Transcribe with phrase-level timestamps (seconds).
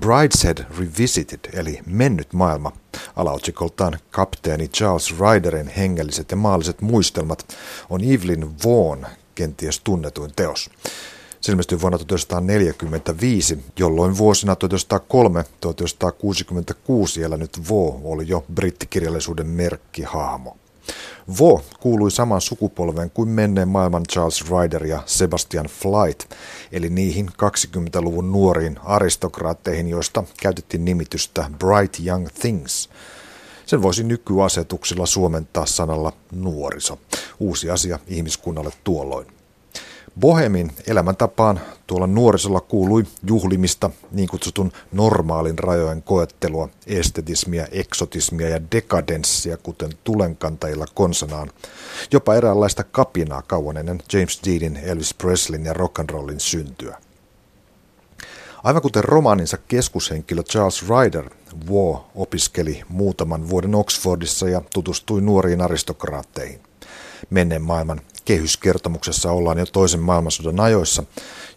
[0.00, 2.72] Brideshead Revisited, eli Mennyt maailma,
[3.16, 7.56] alaotsikoltaan kapteeni Charles Ryderin hengelliset ja maalliset muistelmat,
[7.90, 10.70] on Evelyn Vaughan kenties tunnetuin teos.
[11.40, 14.56] Se ilmestyi vuonna 1945, jolloin vuosina
[17.20, 20.56] 1903-1966 elänyt Vo oli jo brittikirjallisuuden merkkihahmo.
[21.38, 26.30] Vo kuului saman sukupolven kuin menneen maailman Charles Ryder ja Sebastian Flight,
[26.72, 32.90] eli niihin 20-luvun nuoriin aristokraatteihin, joista käytettiin nimitystä Bright Young Things.
[33.66, 36.98] Sen voisi nykyasetuksilla suomentaa sanalla nuoriso.
[37.40, 39.39] Uusi asia ihmiskunnalle tuolloin.
[40.20, 49.56] Bohemin elämäntapaan tuolla nuorisolla kuului juhlimista, niin kutsutun normaalin rajojen koettelua, estetismia, eksotismia ja dekadenssia,
[49.56, 51.50] kuten tulenkantajilla konsanaan.
[52.12, 56.98] Jopa eräänlaista kapinaa kauan ennen James Deanin, Elvis Preslin ja rock'n'rollin syntyä.
[58.64, 61.30] Aivan kuten romaaninsa keskushenkilö Charles Ryder,
[61.70, 66.60] War opiskeli muutaman vuoden Oxfordissa ja tutustui nuoriin aristokraatteihin.
[67.30, 68.00] Menneen maailman
[68.30, 71.02] Kehyskertomuksessa ollaan jo toisen maailmansodan ajoissa,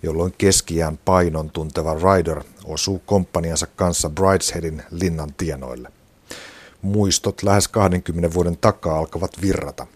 [0.03, 5.91] jolloin keskiään painon tunteva Ryder osuu komppaniansa kanssa Bridesheadin linnan tienoille.
[6.81, 9.88] Muistot lähes 20 vuoden takaa alkavat virrata.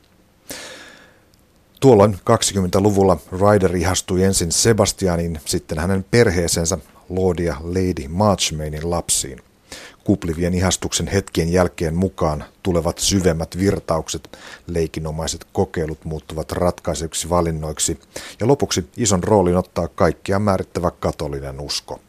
[1.79, 6.77] Tuolloin 20-luvulla Ryder ihastui ensin Sebastianin, sitten hänen perheeseensä
[7.09, 9.41] Lord ja Lady Marchmainin lapsiin
[10.07, 17.99] kuplivien ihastuksen hetkien jälkeen mukaan tulevat syvemmät virtaukset, leikinomaiset kokeilut muuttuvat ratkaiseviksi valinnoiksi
[18.39, 21.99] ja lopuksi ison roolin ottaa kaikkia määrittävä katolinen usko.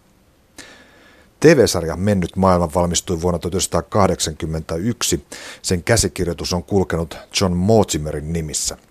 [1.40, 5.24] TV-sarja Mennyt maailma valmistui vuonna 1981.
[5.62, 8.76] Sen käsikirjoitus on kulkenut John Mortimerin nimissä–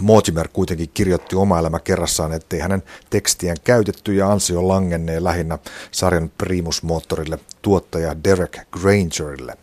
[0.00, 5.58] Mortimer kuitenkin kirjoitti oma elämä kerrassaan, ettei hänen tekstiään käytetty ja ansio langennee lähinnä
[5.90, 9.56] sarjan primusmoottorille tuottaja Derek Grangerille.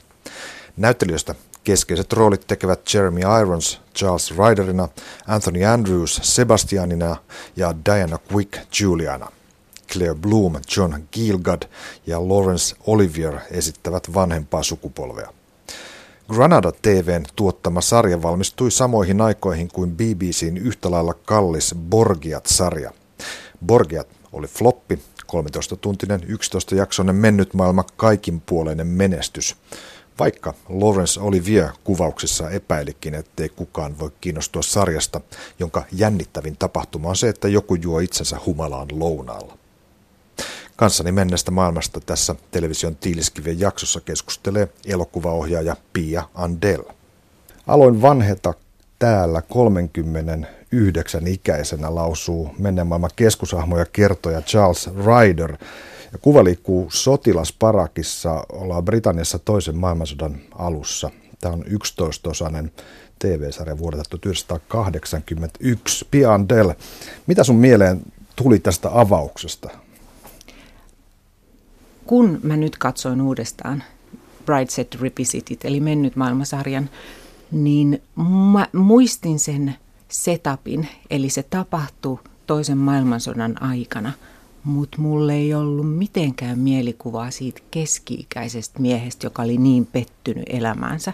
[0.77, 4.87] Näyttelijöistä keskeiset roolit tekevät Jeremy Irons Charles Ryderina,
[5.27, 7.15] Anthony Andrews Sebastianina
[7.55, 9.31] ja Diana Quick Juliana.
[9.91, 11.61] Claire Bloom, John Gielgud
[12.07, 15.38] ja Lawrence Olivier esittävät vanhempaa sukupolvea.
[16.29, 22.91] Granada TVn tuottama sarja valmistui samoihin aikoihin kuin BBCn yhtä lailla kallis Borgiat-sarja.
[23.65, 24.99] Borgiat oli floppi,
[25.31, 29.55] 13-tuntinen 11-jaksoinen mennyt maailma kaikinpuoleinen menestys.
[30.19, 35.21] Vaikka Lawrence Olivier kuvauksissa epäilikin, ettei kukaan voi kiinnostua sarjasta,
[35.59, 39.58] jonka jännittävin tapahtuma on se, että joku juo itsensä humalaan lounaalla.
[40.79, 46.83] Kanssani menneestä maailmasta tässä television Tiiliskivien jaksossa keskustelee elokuvaohjaaja Pia Andel.
[47.67, 48.53] Aloin vanheta
[48.99, 55.51] täällä 39 ikäisenä lausuu menneen maailman keskusahmoja kertoja Charles Ryder.
[56.11, 61.09] Ja kuva liikkuu sotilasparakissa, ollaan Britanniassa toisen maailmansodan alussa.
[61.41, 62.71] Tämä on 11-osainen
[63.19, 66.07] TV-sarja vuodelta 1981.
[66.11, 66.73] Pia Andel,
[67.27, 68.01] mitä sun mieleen
[68.35, 69.69] tuli tästä avauksesta?
[72.09, 73.83] Kun mä nyt katsoin uudestaan
[74.67, 76.89] Set Revisited, eli mennyt maailmasarjan,
[77.51, 78.01] niin
[78.51, 79.75] mä muistin sen
[80.07, 84.11] setupin, eli se tapahtui toisen maailmansodan aikana,
[84.63, 91.13] mutta mulle ei ollut mitenkään mielikuvaa siitä keski-ikäisestä miehestä, joka oli niin pettynyt elämäänsä.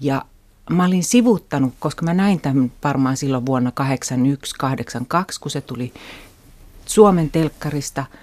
[0.00, 0.24] Ja
[0.70, 5.92] mä olin sivuttanut, koska mä näin tämän varmaan silloin vuonna 81-82, kun se tuli
[6.86, 8.04] Suomen telkkarista–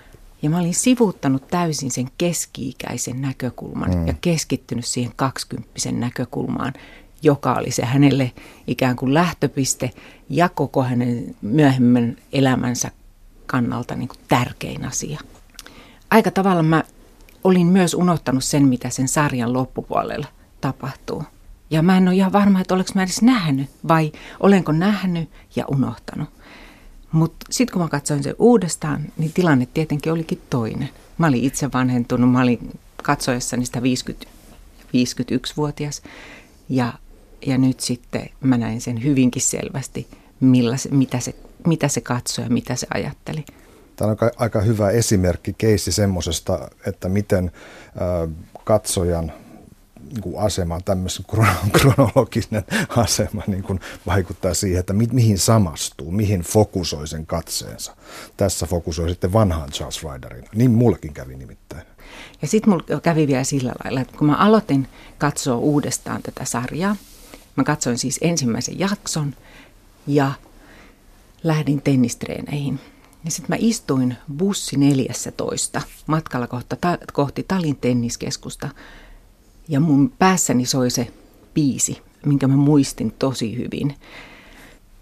[0.45, 4.07] ja mä olin sivuuttanut täysin sen keski-ikäisen näkökulman mm.
[4.07, 6.73] ja keskittynyt siihen kaksikymppisen näkökulmaan,
[7.21, 8.31] joka oli se hänelle
[8.67, 9.91] ikään kuin lähtöpiste
[10.29, 12.91] ja koko hänen myöhemmän elämänsä
[13.45, 15.19] kannalta niin kuin tärkein asia.
[16.11, 16.83] Aika tavalla mä
[17.43, 20.27] olin myös unohtanut sen, mitä sen sarjan loppupuolella
[20.61, 21.23] tapahtuu.
[21.69, 25.65] Ja mä en ole ihan varma, että olenko mä edes nähnyt vai olenko nähnyt ja
[25.67, 26.29] unohtanut.
[27.15, 30.89] Mutta sitten kun mä katsoin sen uudestaan, niin tilanne tietenkin olikin toinen.
[31.17, 34.25] Mä olin itse vanhentunut, mä olin katsoessani sitä 50,
[34.83, 36.01] 51-vuotias
[36.69, 36.93] ja,
[37.45, 40.07] ja nyt sitten mä näin sen hyvinkin selvästi,
[40.39, 41.35] millä se, mitä, se,
[41.67, 43.45] mitä se katsoi ja mitä se ajatteli.
[43.95, 47.51] Tämä on aika hyvä esimerkki, keissi semmoisesta, että miten
[48.63, 49.31] katsojan
[50.09, 51.25] niin kuin asema, tämmöisen
[51.79, 57.95] kronologinen asema niin kuin vaikuttaa siihen, että mi, mihin samastuu, mihin fokusoi sen katseensa.
[58.37, 60.45] Tässä fokusoi sitten vanhaan Charles Ryderin.
[60.55, 61.87] Niin mullekin kävi nimittäin.
[62.41, 64.87] Ja sitten mulla kävi vielä sillä lailla, että kun mä aloitin
[65.17, 66.95] katsoa uudestaan tätä sarjaa,
[67.55, 69.35] mä katsoin siis ensimmäisen jakson
[70.07, 70.31] ja
[71.43, 72.79] lähdin tennistreeneihin.
[73.23, 78.69] niin sitten mä istuin bussi 14 matkalla kohta, ta, kohti Talin tenniskeskusta.
[79.67, 81.07] Ja mun päässäni soi se
[81.53, 83.95] biisi, minkä mä muistin tosi hyvin.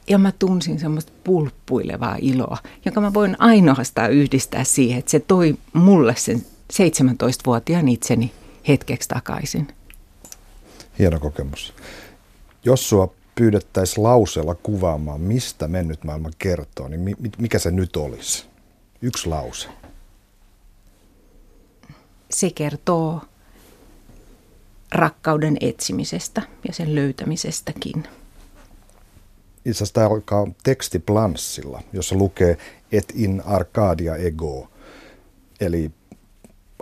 [0.08, 5.58] Ja mä tunsin semmoista pulppuilevaa iloa, joka mä voin ainoastaan yhdistää siihen, että se toi
[5.74, 8.34] mulle sen 17-vuotiaan itseni
[8.68, 9.68] hetkeksi takaisin.
[11.00, 11.74] Hieno kokemus.
[12.64, 18.46] Jos sua pyydettäisiin lauseella kuvaamaan, mistä mennyt maailma kertoo, niin mikä se nyt olisi?
[19.02, 19.68] Yksi lause.
[22.32, 23.22] Se kertoo
[24.94, 28.04] rakkauden etsimisestä ja sen löytämisestäkin.
[29.66, 32.58] Itse asiassa tämä alkaa tekstiplanssilla, jossa lukee
[32.92, 34.68] et in Arcadia ego,
[35.60, 35.92] eli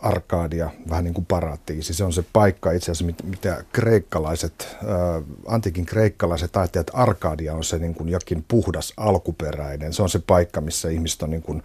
[0.02, 1.94] Arkadia, vähän niin kuin paratiisi.
[1.94, 7.80] Se on se paikka itse asiassa, mitä kreikkalaiset, äh, antiikin kreikkalaiset että Arkadia on se
[7.80, 9.94] niin kuin jokin puhdas alkuperäinen.
[9.94, 11.64] Se on se paikka, missä ihmiset on niin kuin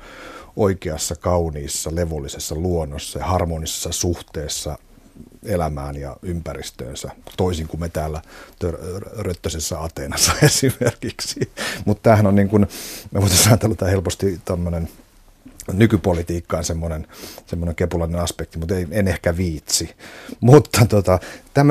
[0.56, 4.78] oikeassa, kauniissa, levollisessa luonnossa ja harmonisessa suhteessa
[5.46, 8.22] elämään ja ympäristöönsä, toisin kuin me täällä
[8.64, 11.52] tör- röttösessä Ateenassa esimerkiksi.
[11.84, 12.66] Mutta tämähän on niin kuin,
[13.10, 14.88] me voitaisiin ajatella helposti tämmöinen–
[15.72, 17.06] nykypolitiikkaan semmoinen,
[17.46, 19.90] semmoinen kepulainen aspekti, mutta ei, en ehkä viitsi.
[20.40, 21.18] Mutta tota,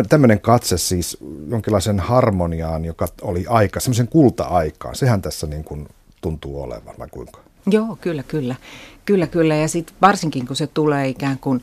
[0.10, 1.18] tämmöinen katse siis
[1.50, 5.88] jonkinlaisen harmoniaan, joka oli aika, semmoisen kulta-aikaan, sehän tässä niin kuin
[6.21, 7.39] tuntuu olevan, vai kuinka?
[7.68, 8.56] Joo, kyllä, kyllä.
[9.06, 9.56] Kyllä, kyllä.
[9.56, 11.62] Ja sitten varsinkin, kun se tulee ikään kuin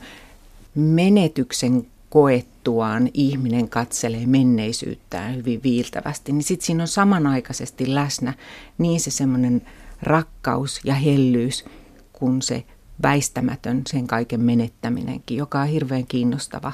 [0.75, 8.33] menetyksen koettuaan ihminen katselee menneisyyttään hyvin viiltävästi, niin sitten siinä on samanaikaisesti läsnä
[8.77, 9.61] niin se semmoinen
[10.01, 11.65] rakkaus ja hellyys,
[12.13, 12.63] kuin se
[13.01, 16.71] väistämätön sen kaiken menettäminenkin, joka on hirveän kiinnostava.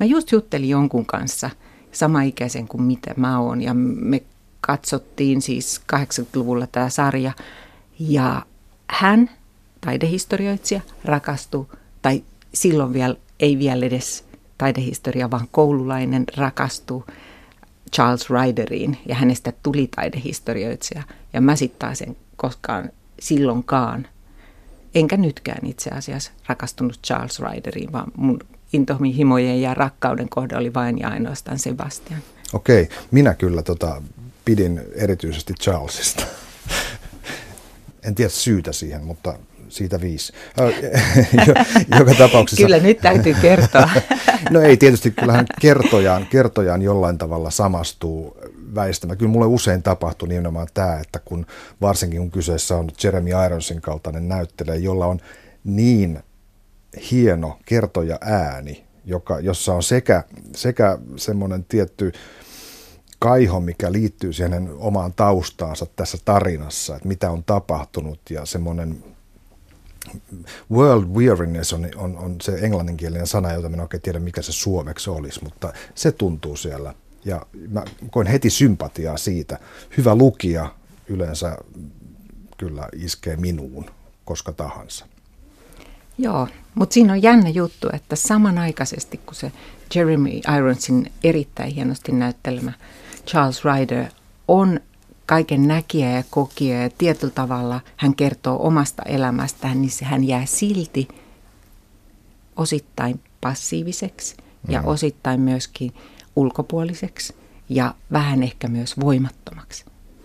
[0.00, 1.50] Mä just juttelin jonkun kanssa,
[1.92, 4.22] samaikäisen kuin mitä mä oon, ja me
[4.60, 7.32] katsottiin siis 80-luvulla tämä sarja,
[7.98, 8.46] ja
[8.90, 9.30] hän,
[9.80, 11.66] taidehistorioitsija, rakastui,
[12.02, 14.25] tai silloin vielä, ei vielä edes
[14.58, 17.04] taidehistoria, vaan koululainen rakastui
[17.94, 21.02] Charles Ryderiin, ja hänestä tuli taidehistorioitsija.
[21.32, 24.06] Ja mä sitten taas en koskaan silloinkaan
[24.96, 28.38] Enkä nytkään itse asiassa rakastunut Charles Ryderiin, vaan mun
[28.72, 32.20] intohimojen ja rakkauden kohde oli vain ja ainoastaan Sebastian.
[32.52, 34.02] Okei, minä kyllä tota,
[34.44, 36.24] pidin erityisesti Charlesista.
[38.04, 40.32] en tiedä syytä siihen, mutta siitä viisi.
[41.98, 42.62] Joka tapauksessa.
[42.62, 43.90] Kyllä nyt täytyy kertoa.
[44.50, 48.36] no ei tietysti, kyllähän kertojaan, kertojaan jollain tavalla samastuu
[48.74, 49.16] väistämä.
[49.16, 51.46] Kyllä mulle usein tapahtuu nimenomaan tämä, että kun
[51.80, 55.20] varsinkin kun kyseessä on Jeremy Ironsin kaltainen näyttelijä, jolla on
[55.64, 56.22] niin
[57.10, 60.24] hieno kertoja ääni, joka, jossa on sekä,
[60.54, 62.12] sekä semmoinen tietty
[63.18, 69.04] kaiho, mikä liittyy siihen omaan taustaansa tässä tarinassa, että mitä on tapahtunut ja semmoinen
[70.72, 75.10] world weariness on, on, on se englanninkielinen sana, jota minä oikein tiedä, mikä se suomeksi
[75.10, 76.94] olisi, mutta se tuntuu siellä–
[77.26, 79.58] ja mä koin heti sympatiaa siitä.
[79.96, 80.74] Hyvä lukija
[81.08, 81.56] yleensä
[82.56, 83.90] kyllä iskee minuun
[84.24, 85.06] koska tahansa.
[86.18, 89.52] Joo, mutta siinä on jännä juttu, että samanaikaisesti kun se
[89.94, 92.72] Jeremy Ironsin erittäin hienosti näyttelemä
[93.26, 94.04] Charles Ryder
[94.48, 94.80] on
[95.26, 101.08] kaiken näkijä ja kokija ja tietyllä tavalla hän kertoo omasta elämästään, niin hän jää silti
[102.56, 104.36] osittain passiiviseksi
[104.68, 104.88] ja mm.
[104.88, 105.94] osittain myöskin
[106.36, 107.34] ulkopuoliseksi
[107.68, 109.84] ja vähän ehkä myös voimattomaksi,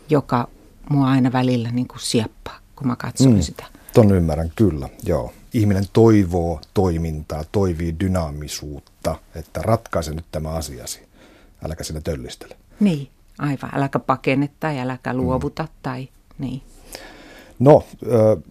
[0.10, 0.48] joka
[0.90, 3.66] mua aina välillä niin kuin sieppaa, kun mä katson mm, sitä.
[3.94, 5.34] Ton ymmärrän kyllä, joo.
[5.54, 11.02] Ihminen toivoo toimintaa, toivii dynaamisuutta, että ratkaise nyt tämä asiasi.
[11.66, 12.58] Äläkä sinä töllistele.
[12.80, 13.10] Niin,
[13.42, 13.76] aivan.
[13.76, 15.70] Äläkä pakene tai äläkä luovuta mm.
[15.84, 16.62] tai niin.
[17.60, 17.84] No,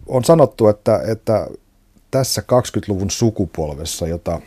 [0.07, 1.47] on sanottu, että, että
[2.11, 4.41] tässä 20-luvun sukupolvessa, jota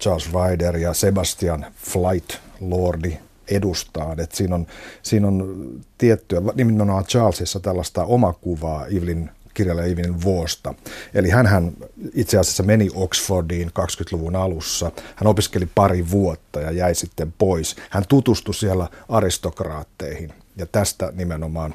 [0.00, 3.18] Charles Ryder ja Sebastian Flight Lordi
[3.50, 4.14] edustaa.
[4.18, 4.66] Et siinä, on,
[5.02, 5.66] siinä on
[5.98, 10.74] tiettyä, nimenomaan Charlesissa tällaista omakuvaa Evelyn kirjailija Evelyn Vuosta.
[11.14, 11.72] Eli hän
[12.14, 14.92] itse asiassa meni Oxfordiin 20-luvun alussa.
[15.16, 17.76] Hän opiskeli pari vuotta ja jäi sitten pois.
[17.90, 21.74] Hän tutustui siellä aristokraatteihin ja tästä nimenomaan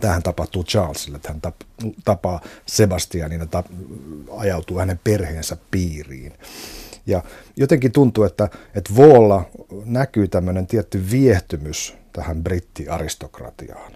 [0.00, 1.40] Tähän tapahtuu Charlesille, että hän
[2.04, 3.62] tapaa Sebastianin ja
[4.36, 6.32] ajautuu hänen perheensä piiriin.
[7.06, 7.22] Ja
[7.56, 9.50] jotenkin tuntuu, että, että Voolla
[9.84, 13.92] näkyy tämmöinen tietty viehtymys tähän brittiaristokratiaan.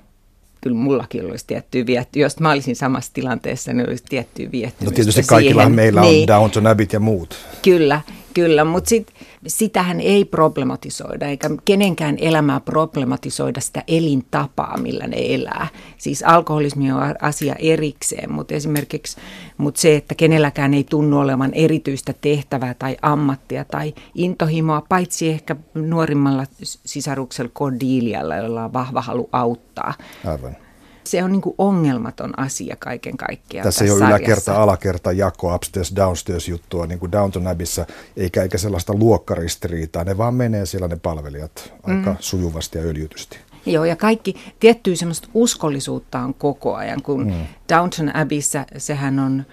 [0.62, 2.20] Kyllä mullakin olisi tietty viehty.
[2.20, 4.90] Jos mä olisin samassa tilanteessa, niin olisi tietty viehtymys.
[4.90, 6.28] No tietysti kaikilla meillä on niin.
[6.28, 7.36] Downton Abbey ja muut.
[7.62, 8.00] Kyllä,
[8.34, 8.64] kyllä.
[8.64, 9.16] Mutta sitten
[9.46, 15.68] sitähän ei problematisoida, eikä kenenkään elämää problematisoida sitä elintapaa, millä ne elää.
[15.98, 19.16] Siis alkoholismi on asia erikseen, mutta esimerkiksi
[19.58, 25.56] mutta se, että kenelläkään ei tunnu olevan erityistä tehtävää tai ammattia tai intohimoa, paitsi ehkä
[25.74, 29.94] nuorimmalla sisaruksella Cordelialla, jolla on vahva halu auttaa.
[30.26, 30.56] Aivan.
[31.04, 33.64] Se on niin kuin ongelmaton asia kaiken kaikkiaan.
[33.64, 38.42] Tässä, tässä ei ole yläkerta, alakerta jako, upstairs, downstairs juttua niin kuin Downton Abbeyssä, eikä,
[38.42, 40.04] eikä sellaista luokkaristiriitaa.
[40.04, 42.16] Ne vaan menee siellä ne palvelijat aika mm.
[42.20, 43.38] sujuvasti ja öljytysti.
[43.66, 47.46] Joo, ja kaikki tiettyä semmoista uskollisuutta on koko ajan, kun mm.
[47.68, 49.44] Downton Abbeyssä sehän on,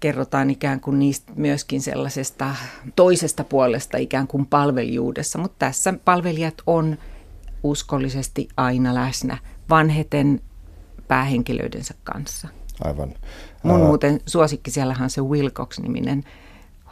[0.00, 2.54] kerrotaan ikään kuin niistä myöskin sellaisesta
[2.96, 6.98] toisesta puolesta ikään kuin palvelijuudessa, mutta tässä palvelijat on
[7.62, 9.38] uskollisesti aina läsnä
[9.70, 10.40] vanheten
[11.08, 12.48] päähenkilöidensä kanssa.
[12.84, 13.14] Aivan.
[13.62, 13.86] Mun Ää...
[13.86, 16.24] muuten suosikki siellähän on se Wilcox-niminen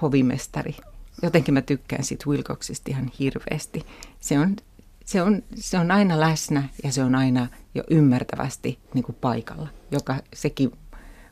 [0.02, 0.76] hovimestari.
[1.22, 3.86] Jotenkin mä tykkään siitä Wilcoxista ihan hirveästi.
[4.20, 4.56] Se on,
[5.04, 9.68] se, on, se on aina läsnä ja se on aina jo ymmärtävästi niin kuin paikalla,
[9.90, 10.72] joka sekin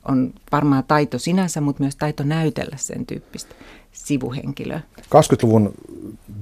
[0.09, 3.55] on varmaan taito sinänsä, mutta myös taito näytellä sen tyyppistä
[3.93, 4.81] sivuhenkilöä.
[5.01, 5.75] 20-luvun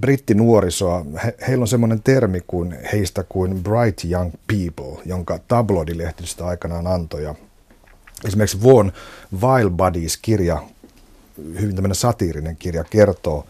[0.01, 6.47] brittinuorisoa, he, heillä on semmoinen termi kuin heistä kuin bright young people, jonka tabloidilehti sitä
[6.47, 7.23] aikanaan antoi.
[7.23, 7.35] Ja
[8.25, 8.93] esimerkiksi Vaughan
[9.41, 10.63] Vile Buddies-kirja,
[11.61, 13.47] hyvin tämmöinen satiirinen kirja, kertoo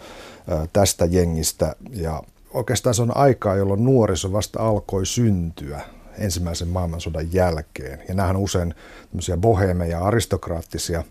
[0.72, 1.76] tästä jengistä.
[1.90, 2.22] Ja
[2.54, 5.80] oikeastaan se on aikaa, jolloin nuoriso vasta alkoi syntyä
[6.18, 8.02] ensimmäisen maailmansodan jälkeen.
[8.08, 8.74] Ja nämähän on usein
[9.10, 11.04] tämmöisiä bohemeja, aristokraattisia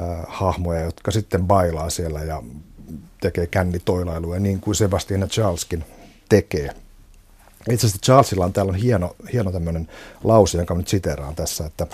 [0.00, 2.42] äh, hahmoja, jotka sitten bailaa siellä ja
[3.20, 5.84] tekee kännitoilailuja, niin kuin Sebastian ja Charleskin
[6.28, 6.70] tekee.
[7.70, 9.88] Itse asiassa Charlesilla on täällä on hieno, hieno tämmöinen
[10.24, 11.86] lause, jonka nyt siteraan tässä, että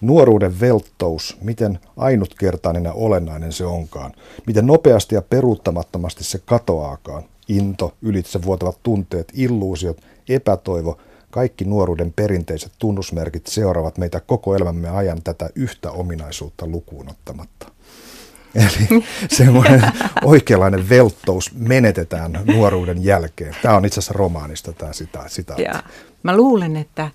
[0.00, 4.12] Nuoruuden velttous, miten ainutkertainen ja olennainen se onkaan,
[4.46, 10.98] miten nopeasti ja peruuttamattomasti se katoaakaan, into, ylitse vuotavat tunteet, illuusiot, epätoivo,
[11.32, 17.66] kaikki nuoruuden perinteiset tunnusmerkit seuraavat meitä koko elämämme ajan tätä yhtä ominaisuutta lukuun ottamatta.
[18.54, 19.82] Eli semmoinen
[20.24, 23.56] oikeanlainen velttous menetetään nuoruuden jälkeen.
[23.62, 24.92] Tämä on itse asiassa romaanista tämä
[25.26, 25.62] sitaatti.
[25.62, 25.82] Ja,
[26.22, 27.10] mä luulen, että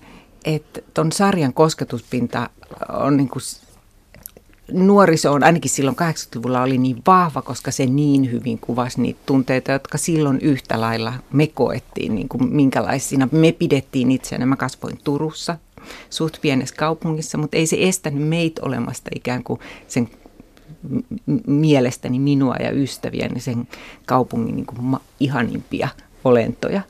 [0.94, 2.50] tuon sarjan kosketuspinta
[2.88, 3.42] on niin kuin
[4.72, 9.72] nuoriso on, ainakin silloin 80-luvulla oli niin vahva, koska se niin hyvin kuvasi niitä tunteita,
[9.72, 14.46] jotka silloin yhtä lailla me koettiin, niin kuin minkälaisina me pidettiin itseämme.
[14.46, 15.58] Mä kasvoin Turussa,
[16.10, 20.08] suht pienessä kaupungissa, mutta ei se estänyt meitä olemasta ikään kuin sen
[21.46, 23.68] mielestäni minua ja ystäviäni sen
[24.06, 25.88] kaupungin niin kuin ihanimpia
[26.24, 26.82] olentoja.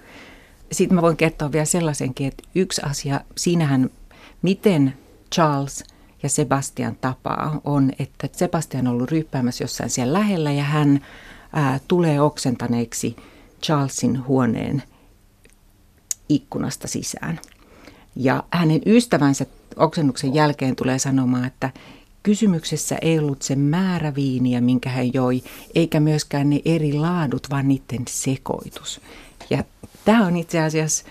[0.72, 3.90] Sitten mä voin kertoa vielä sellaisenkin, että yksi asia, siinähän
[4.42, 4.94] miten
[5.34, 5.84] Charles–
[6.22, 11.00] ja Sebastian tapaa on, että Sebastian on ollut ryyppäämässä jossain siellä lähellä ja hän
[11.52, 13.16] ää, tulee oksentaneeksi
[13.62, 14.82] Charlesin huoneen
[16.28, 17.40] ikkunasta sisään.
[18.16, 19.46] Ja hänen ystävänsä
[19.76, 21.70] oksennuksen jälkeen tulee sanomaan, että
[22.22, 25.42] kysymyksessä ei ollut se määrä viiniä, minkä hän joi,
[25.74, 29.00] eikä myöskään ne eri laadut, vaan niiden sekoitus.
[29.50, 29.64] Ja
[30.04, 31.04] tämä on itse asiassa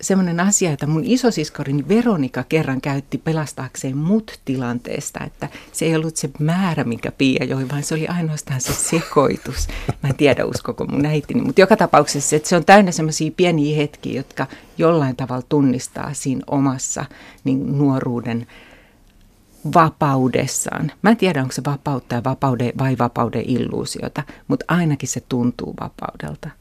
[0.00, 6.16] semmoinen asia, että mun isosiskorini Veronika kerran käytti pelastaakseen mut tilanteesta, että se ei ollut
[6.16, 9.68] se määrä, minkä Pia joi, vaan se oli ainoastaan se sekoitus.
[10.02, 13.76] Mä en tiedä, uskoko mun äitini, mutta joka tapauksessa että se on täynnä semmoisia pieniä
[13.76, 14.46] hetkiä, jotka
[14.78, 17.04] jollain tavalla tunnistaa siinä omassa
[17.44, 18.46] niin nuoruuden
[19.74, 20.92] vapaudessaan.
[21.02, 25.74] Mä en tiedä, onko se vapautta ja vapaude, vai vapauden illuusiota, mutta ainakin se tuntuu
[25.80, 26.59] vapaudelta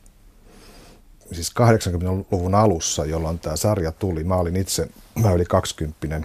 [1.31, 4.87] siis 80-luvun alussa, jolloin tämä sarja tuli, mä olin itse,
[5.21, 6.21] mä olin 20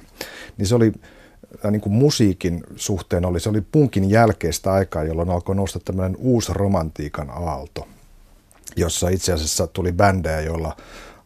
[0.56, 0.92] niin se oli
[1.64, 6.16] äh, niin kuin musiikin suhteen oli, se oli punkin jälkeistä aikaa, jolloin alkoi nousta tämmöinen
[6.16, 7.88] uusi romantiikan aalto,
[8.76, 10.76] jossa itse asiassa tuli bändejä, joilla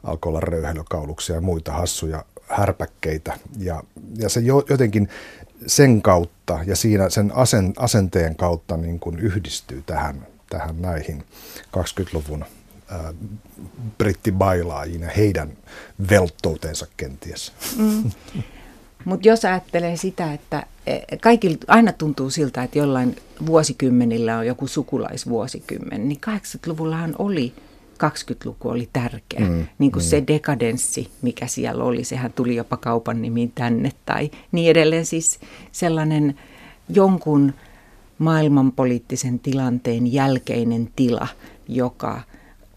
[0.04, 3.38] alkoi olla röyhelökauluksia ja muita hassuja härpäkkeitä.
[3.58, 3.82] Ja,
[4.16, 5.08] ja se jotenkin
[5.66, 7.32] sen kautta ja siinä sen
[7.76, 11.24] asenteen kautta niin kuin yhdistyy tähän, tähän näihin
[11.76, 12.44] 20-luvun
[12.92, 13.14] äh,
[13.98, 15.52] brittibailaajiin ja heidän
[16.10, 17.52] velttoutensa kenties.
[17.76, 18.10] Mm.
[19.04, 23.16] Mutta jos ajattelee sitä, että e, kaikilla aina tuntuu siltä, että jollain
[23.46, 27.52] vuosikymmenillä on joku sukulaisvuosikymmen, niin 80-luvullahan oli
[27.98, 29.40] 20-luku oli tärkeä.
[29.40, 30.08] Mm, niin kuin mm.
[30.08, 35.06] se dekadenssi, mikä siellä oli, sehän tuli jopa kaupan nimiin tänne tai niin edelleen.
[35.06, 35.40] Siis
[35.72, 36.38] sellainen
[36.88, 37.54] jonkun
[38.18, 41.28] maailmanpoliittisen tilanteen jälkeinen tila,
[41.68, 42.22] joka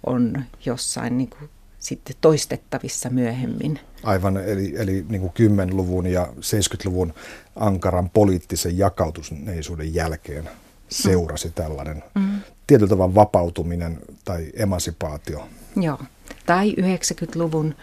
[0.05, 3.79] on jossain niin kuin sitten toistettavissa myöhemmin.
[4.03, 5.34] Aivan, eli, eli niin kuin
[5.70, 7.13] 10-luvun ja 70-luvun
[7.55, 10.50] ankaran poliittisen jakautuneisuuden jälkeen
[10.89, 12.39] seurasi tällainen mm.
[12.67, 15.48] tietyllä tavalla vapautuminen tai emansipaatio.
[15.75, 16.00] Joo,
[16.46, 17.75] tai 90-luvun,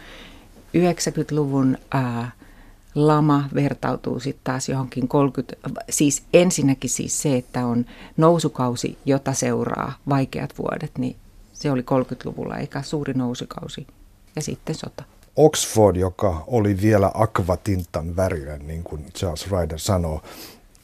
[0.76, 2.30] 90-luvun ää,
[2.94, 5.56] lama vertautuu sitten taas johonkin 30,
[5.90, 7.84] siis ensinnäkin siis se, että on
[8.16, 11.16] nousukausi, jota seuraa vaikeat vuodet, niin
[11.58, 13.86] se oli 30-luvulla eikä suuri nousukausi
[14.36, 15.04] ja sitten sota.
[15.36, 20.22] Oxford, joka oli vielä akvatintan värinen, niin kuin Charles Ryder sanoo,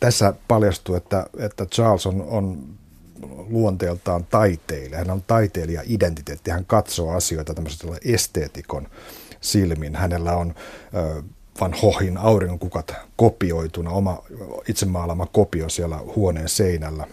[0.00, 2.58] tässä paljastuu, että, että Charles on, on
[3.48, 4.98] luonteeltaan taiteilija.
[4.98, 6.50] Hän on taiteilija-identiteetti.
[6.50, 8.88] Hän katsoo asioita tämmöisellä esteetikon
[9.40, 9.96] silmin.
[9.96, 10.54] Hänellä on
[10.94, 11.22] ö,
[11.60, 14.22] Van Hohin auringonkukat kopioituna, oma
[14.68, 17.06] itse maalama kopio siellä huoneen seinällä.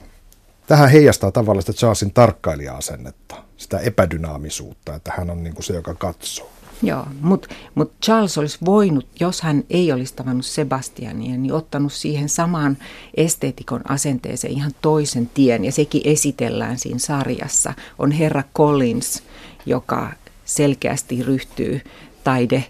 [0.67, 5.93] Tähän heijastaa tavallaan sitä Charlesin tarkkailija-asennetta, sitä epädynaamisuutta, että hän on niin kuin se, joka
[5.93, 6.51] katsoo.
[6.83, 12.29] Joo, mutta mut Charles olisi voinut, jos hän ei olisi tavannut Sebastiania, niin ottanut siihen
[12.29, 12.77] samaan
[13.17, 15.65] esteetikon asenteeseen ihan toisen tien.
[15.65, 17.73] Ja sekin esitellään siinä sarjassa.
[17.99, 19.23] On herra Collins,
[19.65, 20.11] joka
[20.45, 21.81] selkeästi ryhtyy
[22.23, 22.65] taide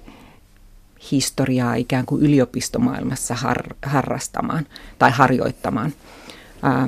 [1.11, 4.67] historiaa ikään kuin yliopistomaailmassa har, harrastamaan
[4.99, 5.93] tai harjoittamaan.
[6.61, 6.87] Ää,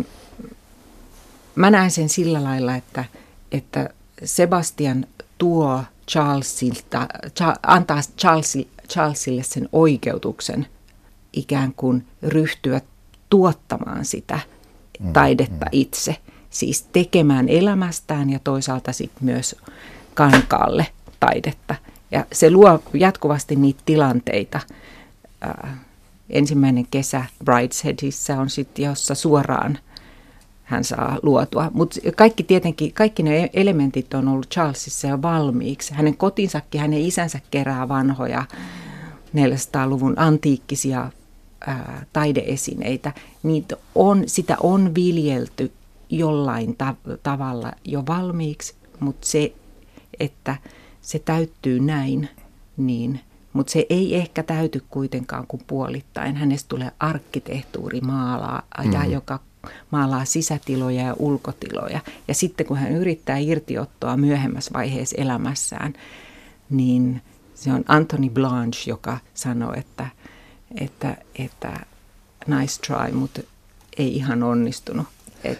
[1.55, 3.05] mä näen sen sillä lailla, että,
[3.53, 3.89] että
[4.23, 5.05] Sebastian
[5.37, 7.07] tuo Charlesilta,
[7.67, 7.99] antaa
[8.89, 10.67] Charlesille sen oikeutuksen
[11.33, 12.81] ikään kuin ryhtyä
[13.29, 14.39] tuottamaan sitä
[14.99, 15.69] mm, taidetta mm.
[15.71, 16.17] itse.
[16.49, 19.55] Siis tekemään elämästään ja toisaalta sitten myös
[20.13, 20.87] kankaalle
[21.19, 21.75] taidetta.
[22.11, 24.59] Ja se luo jatkuvasti niitä tilanteita.
[26.29, 29.77] ensimmäinen kesä Bridesheadissa on sitten, jossa suoraan–
[30.63, 31.71] hän saa luotua.
[31.73, 35.93] Mutta kaikki tietenkin, kaikki ne elementit on ollut Charlesissa jo valmiiksi.
[35.93, 38.45] Hänen kotinsakin, hänen isänsä kerää vanhoja
[39.35, 41.11] 400-luvun antiikkisia
[41.67, 43.13] ää, taideesineitä.
[43.43, 45.71] Niitä on, sitä on viljelty
[46.09, 49.53] jollain tav- tavalla jo valmiiksi, mutta se,
[50.19, 50.55] että
[51.01, 52.29] se täyttyy näin,
[52.77, 53.19] niin–
[53.53, 56.35] mutta se ei ehkä täyty kuitenkaan kuin puolittain.
[56.35, 59.11] Hänestä tulee arkkitehtuurimaalaa, mm.
[59.11, 59.39] joka
[59.91, 61.99] maalaa sisätiloja ja ulkotiloja.
[62.27, 65.93] Ja sitten kun hän yrittää irtiottoa myöhemmässä vaiheessa elämässään,
[66.69, 67.21] niin
[67.55, 70.07] se on Anthony Blanche, joka sanoo, että,
[70.81, 71.79] että, että
[72.47, 73.41] nice try, mutta
[73.97, 75.07] ei ihan onnistunut.
[75.43, 75.59] Et...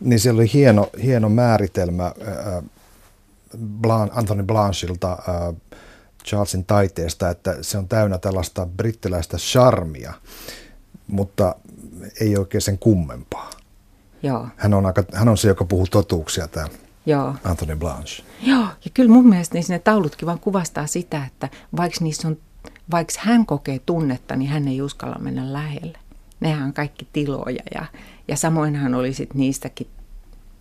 [0.00, 2.64] Niin siellä oli hieno, hieno määritelmä äh,
[3.80, 5.56] Blan, Anthony Blanchilta äh,
[6.24, 10.12] Charlesin taiteesta, että se on täynnä tällaista brittiläistä charmia,
[11.06, 11.54] mutta
[12.20, 13.50] ei oikein sen kummempaa.
[14.22, 14.48] Joo.
[14.56, 16.68] Hän on, aika, hän on se, joka puhuu totuuksia, tämä
[17.06, 17.34] Joo.
[17.44, 18.22] Anthony Blanche.
[18.42, 22.36] Joo, ja kyllä mun mielestä niin ne taulutkin vaan kuvastaa sitä, että vaikka, niissä on,
[22.90, 25.98] vaikka hän kokee tunnetta, niin hän ei uskalla mennä lähelle.
[26.40, 27.86] Nehän on kaikki tiloja ja,
[28.28, 29.86] ja samoin hän oli sit niistäkin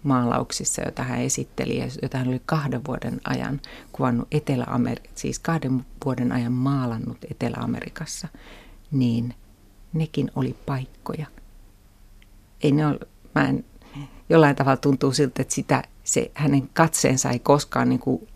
[0.04, 5.86] maalauksissa, joita hän esitteli ja joita hän oli kahden vuoden ajan kuvannut Etelä-Amerikassa, siis kahden
[6.06, 8.28] vuoden ajan maalannut Etelä-Amerikassa,
[8.92, 9.34] niin–
[9.94, 11.28] nekin oli paikkoja.
[12.64, 13.00] Ei ne ole,
[13.36, 13.66] mä en,
[14.30, 18.30] jollain tavalla tuntuu siltä, että sitä, se, hänen katseensa ei koskaan niin kuin,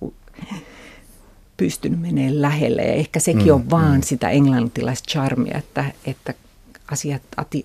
[1.57, 2.81] pystynyt menemään lähelle.
[2.81, 4.01] Ja ehkä sekin mm, on vaan mm.
[4.01, 6.33] sitä englantilaista charmia, että, että
[6.91, 7.21] asiat,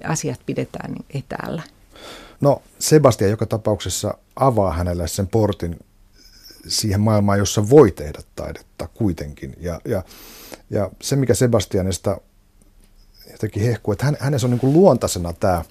[0.09, 1.63] asiat pidetään etäällä.
[2.41, 5.77] No Sebastian joka tapauksessa avaa hänelle sen portin
[6.69, 9.57] siihen maailmaan, jossa voi tehdä taidetta kuitenkin.
[9.61, 10.03] Ja, ja,
[10.71, 12.21] ja se, mikä Sebastianista
[13.33, 15.65] jotenkin hehkuu, että hän, hänessä on niin kuin luontaisena tämä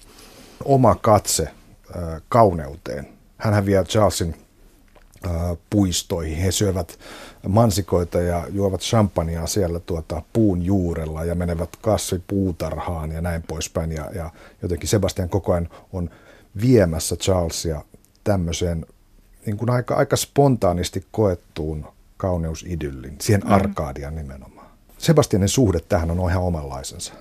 [0.64, 3.08] oma katse äh, kauneuteen.
[3.36, 4.34] Hän vie Charlesin
[5.26, 5.32] äh,
[5.70, 6.38] puistoihin.
[6.38, 6.98] He syövät
[7.48, 13.92] mansikoita ja juovat champagnea siellä tuota puun juurella ja menevät kasvipuutarhaan ja näin poispäin.
[13.92, 14.30] Ja, ja
[14.62, 16.10] jotenkin Sebastian koko ajan on
[16.60, 17.82] viemässä Charlesia
[18.24, 18.86] tämmöiseen
[19.46, 23.52] niin kuin aika, aika spontaanisti koettuun kauneusidyllin, siihen mm.
[23.52, 24.66] arkaadian nimenomaan.
[24.98, 27.12] Sebastianin suhde tähän on ihan omanlaisensa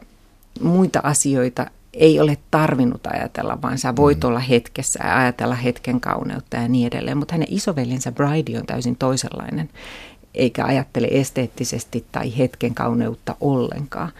[0.62, 4.27] muita asioita ei ole tarvinnut ajatella, vaan sä voit mm.
[4.27, 7.17] olla hetkessä ja ajatella hetken kauneutta ja niin edelleen.
[7.17, 9.69] Mutta hänen isoveljensä Bride on täysin toisenlainen,
[10.34, 14.12] eikä ajattele esteettisesti tai hetken kauneutta ollenkaan.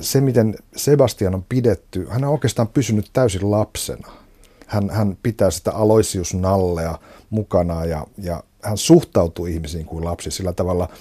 [0.00, 4.08] Se, miten Sebastian on pidetty, hän on oikeastaan pysynyt täysin lapsena.
[4.66, 6.98] Hän, hän pitää sitä aloisiusnallea
[7.30, 10.88] mukana ja, ja hän suhtautuu ihmisiin kuin lapsi sillä tavalla–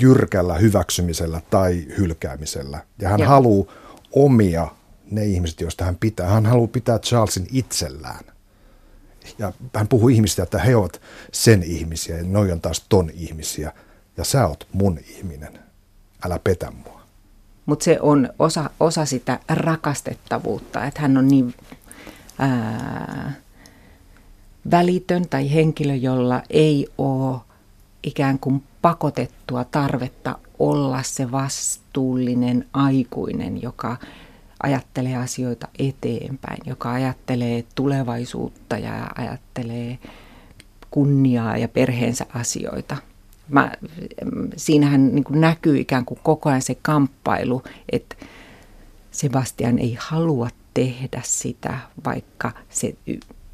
[0.00, 2.80] jyrkällä hyväksymisellä tai hylkäämisellä.
[3.00, 3.72] Ja hän haluaa
[4.12, 4.68] omia
[5.14, 6.28] ne ihmiset, joista hän pitää.
[6.28, 8.24] Hän haluaa pitää Charlesin itsellään.
[9.38, 11.00] Ja hän puhuu ihmistä, että he ovat
[11.32, 13.72] sen ihmisiä ja noi on taas ton ihmisiä.
[14.16, 15.58] Ja sä oot mun ihminen.
[16.24, 17.02] Älä petä mua.
[17.66, 21.54] Mutta se on osa, osa sitä rakastettavuutta, että hän on niin
[22.38, 23.32] ää,
[24.70, 27.40] välitön tai henkilö, jolla ei ole
[28.02, 33.96] ikään kuin pakotettua tarvetta olla se vastuullinen aikuinen, joka
[34.62, 39.98] ajattelee asioita eteenpäin, joka ajattelee tulevaisuutta ja ajattelee
[40.90, 42.96] kunniaa ja perheensä asioita.
[43.48, 43.72] Mä,
[44.56, 48.16] siinähän niin kuin näkyy ikään kuin koko ajan se kamppailu, että
[49.10, 52.94] Sebastian ei halua tehdä sitä, vaikka se,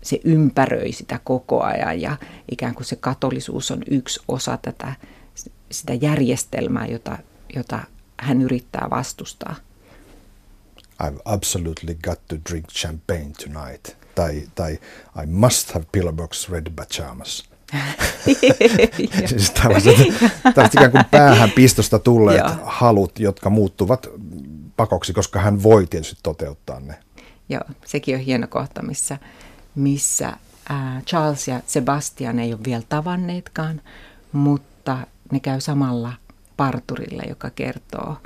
[0.03, 2.17] se ympäröi sitä koko ajan ja
[2.51, 4.95] ikään kuin se katolisuus on yksi osa tätä
[5.71, 7.19] sitä järjestelmää, jota,
[7.55, 7.81] jota
[8.17, 9.57] hän yrittää vastustaa.
[11.03, 13.97] I've absolutely got to drink champagne tonight.
[14.15, 14.79] Tai, tai
[15.23, 17.49] I must have pillowbox red pajamas.
[19.27, 19.97] siis tällaiset,
[20.43, 24.09] tällaiset ikään kuin päähän pistosta tulleet halut, jotka muuttuvat
[24.77, 26.99] pakoksi, koska hän voi tietysti toteuttaa ne.
[27.49, 29.19] Joo, sekin on hieno kohta, missä,
[29.75, 30.33] missä
[30.69, 33.81] ää, Charles ja Sebastian ei ole vielä tavanneetkaan,
[34.33, 34.99] mutta
[35.33, 36.13] ne käy samalla
[36.57, 38.17] parturilla, joka kertoo,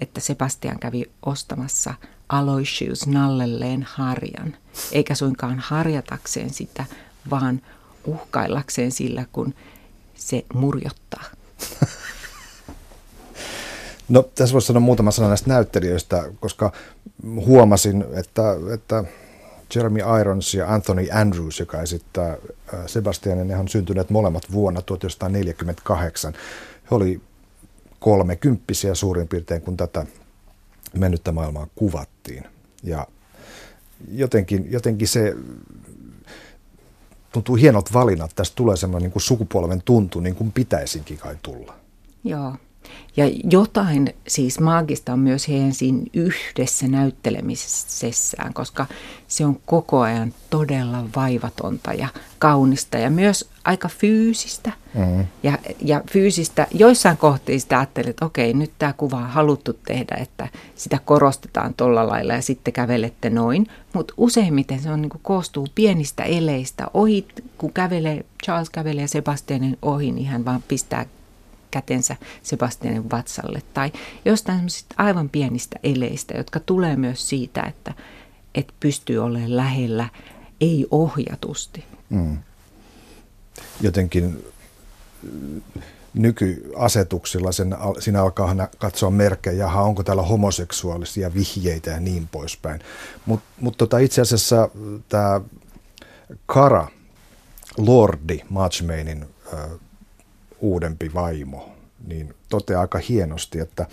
[0.00, 1.94] että Sebastian kävi ostamassa
[2.28, 4.56] Aloysius nallelleen harjan,
[4.92, 6.84] eikä suinkaan harjatakseen sitä,
[7.30, 7.62] vaan
[8.04, 9.54] uhkaillakseen sillä, kun
[10.14, 11.24] se murjottaa.
[14.08, 16.72] No tässä voisi sanoa muutama sana näistä näyttelijöistä, koska
[17.46, 18.42] huomasin, että,
[18.74, 19.04] että
[19.74, 26.32] Jeremy Irons ja Anthony Andrews, joka esittää äh, Sebastianin, on syntyneet molemmat vuonna 1948.
[26.90, 27.20] He oli
[28.00, 30.06] kolmekymppisiä suurin piirtein, kun tätä
[30.96, 32.44] mennyttä maailmaa kuvattiin.
[32.82, 33.06] Ja
[34.12, 35.36] jotenkin, jotenkin se
[37.32, 38.30] tuntuu hienot valinnat.
[38.34, 41.74] Tästä tulee semmoinen niin kuin sukupolven tuntu, niin kuin pitäisinkin kai tulla.
[42.24, 42.56] Joo.
[43.16, 48.86] Ja jotain siis maagista on myös heidän siinä yhdessä näyttelemisessään, koska
[49.28, 54.72] se on koko ajan todella vaivatonta ja kaunista ja myös aika fyysistä.
[54.94, 55.26] Mm-hmm.
[55.42, 60.48] Ja, ja fyysistä, joissain kohteissa ajattelet, että okei, nyt tämä kuva on haluttu tehdä, että
[60.76, 63.66] sitä korostetaan tuolla lailla ja sitten kävelette noin.
[63.92, 66.86] Mutta useimmiten se on, niin kuin, koostuu pienistä eleistä.
[66.94, 67.26] Ohi,
[67.58, 71.06] kun kävelee, Charles kävelee Sebastianin ohi, niin hän vaan pistää
[71.70, 73.92] kätensä Sebastianin vatsalle tai
[74.24, 77.94] jostain aivan pienistä eleistä, jotka tulee myös siitä, että,
[78.54, 80.08] että pystyy olemaan lähellä,
[80.60, 81.84] ei ohjatusti.
[82.10, 82.38] Mm.
[83.80, 84.44] Jotenkin
[86.14, 92.80] nykyasetuksilla sen, siinä alkaa katsoa merkkejä, jaha, onko täällä homoseksuaalisia vihjeitä ja niin poispäin.
[93.26, 94.68] Mutta mut tota, itse asiassa
[95.08, 95.40] tämä
[96.46, 96.88] Kara,
[97.76, 99.26] Lordi Matchmainin
[100.60, 101.72] uudempi vaimo,
[102.06, 103.86] niin toteaa aika hienosti, että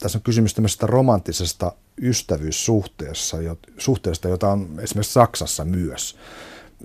[0.00, 3.36] tässä on kysymys tämmöisestä romanttisesta ystävyyssuhteesta,
[3.78, 6.18] suhteesta, jota on esimerkiksi Saksassa myös.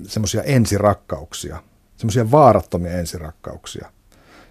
[0.08, 1.64] Semmoisia ensirakkauksia,
[1.98, 3.92] semmoisia vaarattomia ensirakkauksia.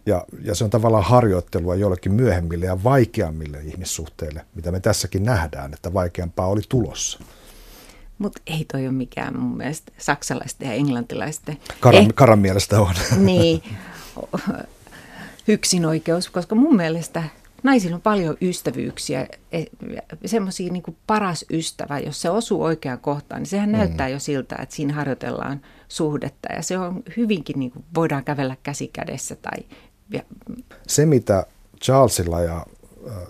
[0.07, 5.75] Ja, ja se on tavallaan harjoittelua jollekin myöhemmille ja vaikeammille ihmissuhteille, mitä me tässäkin nähdään,
[5.75, 7.19] että vaikeampaa oli tulossa.
[8.19, 11.59] Mutta ei toi ole mikään mun mielestä saksalaisten ja englantilaisten.
[11.81, 12.95] Karan, eh, karan mielestä on.
[13.17, 13.63] Niin,
[15.49, 17.23] yksinoikeus, koska mun mielestä
[17.63, 19.65] naisilla on paljon ystävyyksiä, e,
[20.25, 23.77] semmoisia niin paras ystävä, jos se osuu oikeaan kohtaan, niin sehän mm.
[23.77, 28.57] näyttää jo siltä, että siinä harjoitellaan suhdetta ja se on hyvinkin, niin kuin, voidaan kävellä
[28.63, 29.37] käsi kädessä.
[29.37, 29.65] Tai,
[30.11, 30.23] ja...
[30.87, 31.47] Se, mitä
[31.85, 32.67] Charlesilla ja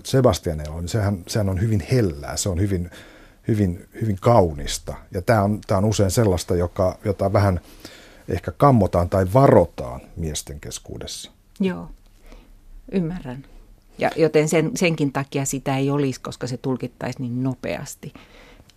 [0.04, 2.90] Sebastianilla on, niin sehän, sehän on hyvin hellää, se on hyvin,
[3.48, 7.60] hyvin, hyvin kaunista ja tämä on, tämä on usein sellaista, joka, jota vähän
[8.30, 11.30] ehkä kammotaan tai varotaan miesten keskuudessa.
[11.60, 11.88] Joo,
[12.92, 13.44] ymmärrän.
[13.98, 18.12] Ja joten sen, senkin takia sitä ei olisi, koska se tulkittaisi niin nopeasti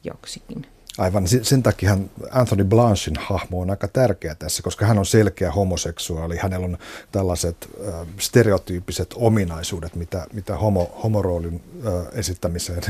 [0.04, 0.68] joksikin.
[0.98, 1.98] Aivan, sen takia
[2.32, 6.38] Anthony Blanchin hahmo on aika tärkeä tässä, koska hän on selkeä homoseksuaali.
[6.38, 6.78] Hänellä on
[7.12, 12.84] tällaiset äh, stereotyyppiset ominaisuudet, mitä, mitä homo, homoroolin äh, esittämiseen.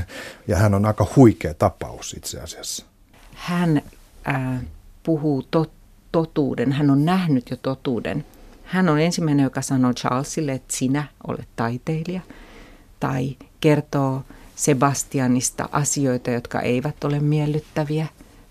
[0.47, 2.85] Ja hän on aika huikea tapaus itse asiassa.
[3.33, 3.81] Hän
[4.27, 4.61] äh,
[5.03, 5.82] puhuu totta
[6.13, 8.25] totuuden, hän on nähnyt jo totuuden.
[8.63, 12.21] Hän on ensimmäinen, joka sanoo Charlesille, että sinä olet taiteilija,
[12.99, 14.23] tai kertoo
[14.55, 18.07] Sebastianista asioita, jotka eivät ole miellyttäviä,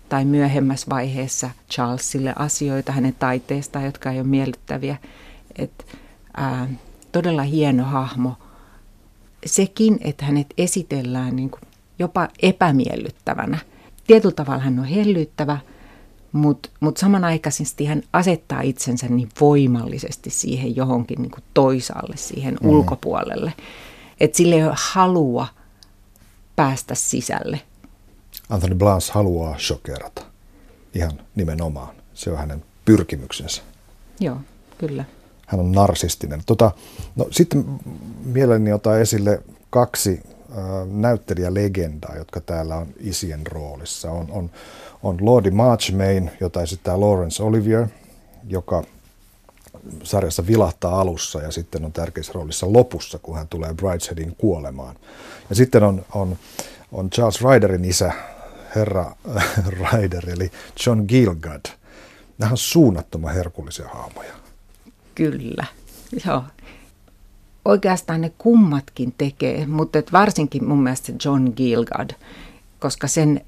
[0.09, 4.97] tai myöhemmässä vaiheessa Charlesille asioita hänen taiteestaan, jotka ei ole miellyttäviä.
[5.55, 5.85] Et,
[6.37, 6.67] ää,
[7.11, 8.33] todella hieno hahmo.
[9.45, 11.61] Sekin, että hänet esitellään niin kuin
[11.99, 13.57] jopa epämiellyttävänä.
[14.07, 15.57] Tietyllä tavalla hän on hellyttävä–
[16.33, 22.69] mutta mut samanaikaisesti hän asettaa itsensä niin voimallisesti siihen johonkin niin kuin toisaalle, siihen mm.
[22.69, 23.53] ulkopuolelle.
[24.19, 25.47] Että sille ei ole halua
[26.55, 27.61] päästä sisälle.
[28.49, 30.21] Anthony Blanche haluaa shokerata.
[30.93, 31.95] ihan nimenomaan.
[32.13, 33.61] Se on hänen pyrkimyksensä.
[34.19, 34.37] Joo,
[34.77, 35.05] kyllä.
[35.47, 36.41] Hän on narsistinen.
[36.45, 36.71] Tota,
[37.15, 37.65] no, sitten
[38.25, 44.11] mielelläni ottaa esille kaksi äh, näyttelijälegendaa, jotka täällä on isien roolissa.
[44.11, 44.49] On, on,
[45.03, 47.87] on Lordi Marchmain, jota esittää Lawrence Olivier,
[48.47, 48.83] joka
[50.03, 54.95] sarjassa vilahtaa alussa ja sitten on tärkeässä roolissa lopussa, kun hän tulee Bridesheadin kuolemaan.
[55.49, 56.37] Ja sitten on, on,
[56.91, 58.13] on Charles Ryderin isä,
[58.75, 59.53] herra äh,
[59.93, 60.51] Ryder, eli
[60.85, 61.65] John Gilgad.
[62.37, 64.33] Nämä on suunnattoman herkullisia haamoja.
[65.15, 65.65] Kyllä,
[66.25, 66.43] joo.
[67.65, 72.09] Oikeastaan ne kummatkin tekee, mutta varsinkin mun mielestä John Gilgad,
[72.79, 73.41] koska sen,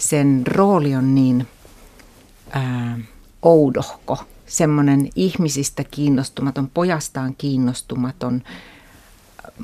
[0.00, 1.46] sen rooli on niin
[2.50, 2.98] ää,
[3.42, 8.42] oudohko semmoinen ihmisistä kiinnostumaton, pojastaan kiinnostumaton,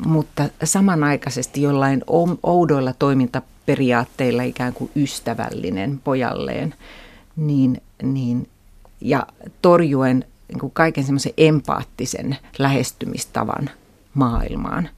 [0.06, 2.04] mutta samanaikaisesti jollain
[2.42, 6.74] oudoilla toimintaperiaatteilla ikään kuin ystävällinen pojalleen,
[7.36, 8.48] niin, niin,
[9.00, 9.26] ja
[9.62, 13.70] torjuen niin kuin kaiken semmoisen empaattisen lähestymistavan
[14.14, 14.88] maailmaan.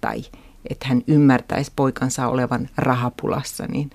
[0.00, 0.24] Tai
[0.70, 3.90] että hän ymmärtäisi poikansa olevan rahapulassa, niin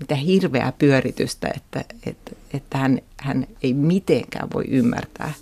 [0.00, 5.32] mitä hirveää pyöritystä, että, että, että hän, hän ei mitenkään voi ymmärtää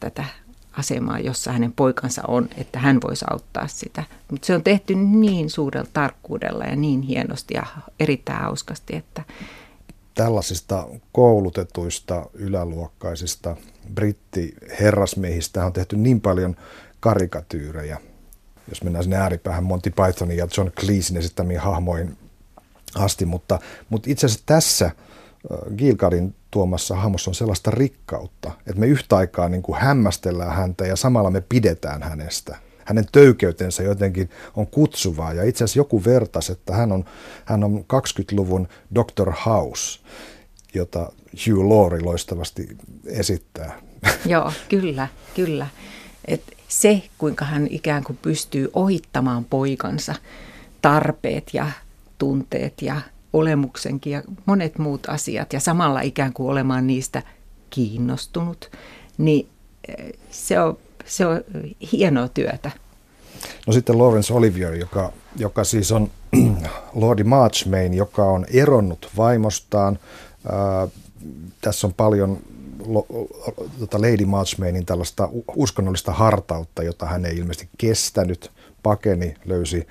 [0.00, 0.24] tätä
[0.72, 4.04] asemaa, jossa hänen poikansa on, että hän voisi auttaa sitä.
[4.30, 7.66] Mutta se on tehty niin suurella tarkkuudella ja niin hienosti ja
[8.00, 9.22] erittäin hauskasti, että...
[10.14, 13.56] Tällaisista koulutetuista yläluokkaisista
[13.94, 16.56] brittiherrasmiehistä on tehty niin paljon
[17.00, 18.00] karikatyyrejä.
[18.68, 22.16] Jos mennään sinne ääripäähän Monty Pythonin ja John Cleesin esittämiin hahmoihin
[22.94, 24.90] asti, mutta, mutta itse asiassa tässä
[25.76, 30.96] Gilgadin tuomassa hahmossa on sellaista rikkautta, että me yhtä aikaa niin kuin hämmästellään häntä ja
[30.96, 32.56] samalla me pidetään hänestä.
[32.84, 37.04] Hänen töykeytensä jotenkin on kutsuvaa ja itse asiassa joku vertasi, että hän on,
[37.44, 39.32] hän on 20-luvun Dr.
[39.46, 40.00] House,
[40.74, 41.12] jota
[41.46, 42.68] Hugh Laurie loistavasti
[43.06, 43.80] esittää.
[44.26, 45.66] Joo, kyllä, kyllä.
[46.24, 50.14] Et se, kuinka hän ikään kuin pystyy ohittamaan poikansa
[50.82, 51.66] tarpeet ja
[52.24, 53.00] tunteet ja
[53.32, 57.22] olemuksenkin ja monet muut asiat ja samalla ikään kuin olemaan niistä
[57.70, 58.70] kiinnostunut,
[59.18, 59.48] niin
[59.88, 61.40] eh, se on, se on
[61.92, 62.70] hienoa työtä.
[63.66, 66.10] No sitten Lawrence Olivier, joka, joka siis on
[66.94, 69.98] Lordi Marchmain, joka on eronnut vaimostaan.
[70.52, 70.88] Ää,
[71.60, 72.38] tässä on paljon
[73.78, 78.50] tota Lady Marchmainin tällaista uskonnollista hartautta, jota hän ei ilmeisesti kestänyt,
[78.82, 79.86] pakeni, löysi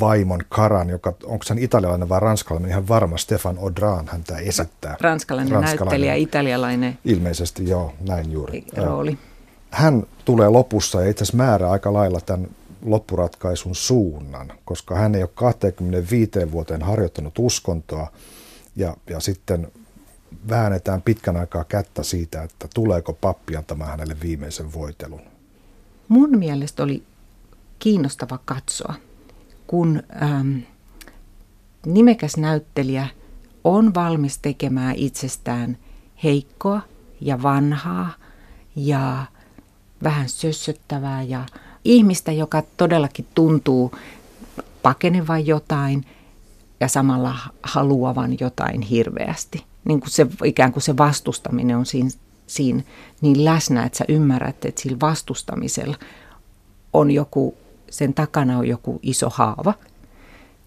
[0.00, 4.96] vaimon Karan, joka onko hän italialainen vai ranskalainen, ihan varma Stefan Odran häntä esittää.
[5.00, 6.98] Ranskalainen, ranskalainen näyttelijä, italialainen.
[7.04, 8.64] Ilmeisesti joo, näin juuri.
[8.76, 9.18] Rooli.
[9.70, 12.48] Hän tulee lopussa ja itse asiassa määrää aika lailla tämän
[12.84, 18.12] loppuratkaisun suunnan, koska hän ei ole 25 vuoteen harjoittanut uskontoa
[18.76, 19.72] ja, ja sitten
[20.48, 25.20] väännetään pitkän aikaa kättä siitä, että tuleeko pappi antamaan hänelle viimeisen voitelun.
[26.08, 27.02] Mun mielestä oli
[27.78, 28.94] kiinnostava katsoa
[29.70, 30.58] kun ähm,
[31.86, 33.06] nimekäs näyttelijä
[33.64, 35.78] on valmis tekemään itsestään
[36.24, 36.80] heikkoa
[37.20, 38.10] ja vanhaa
[38.76, 39.26] ja
[40.02, 41.46] vähän sössöttävää ja
[41.84, 43.94] ihmistä, joka todellakin tuntuu
[44.82, 46.06] pakenevan jotain
[46.80, 49.64] ja samalla haluavan jotain hirveästi.
[49.84, 52.10] Niin kuin se, ikään kuin se vastustaminen on siinä,
[52.46, 52.82] siinä
[53.20, 55.96] niin läsnä, että sä ymmärrät, että sillä vastustamisella
[56.92, 57.54] on joku
[57.90, 59.74] sen takana on joku iso haava.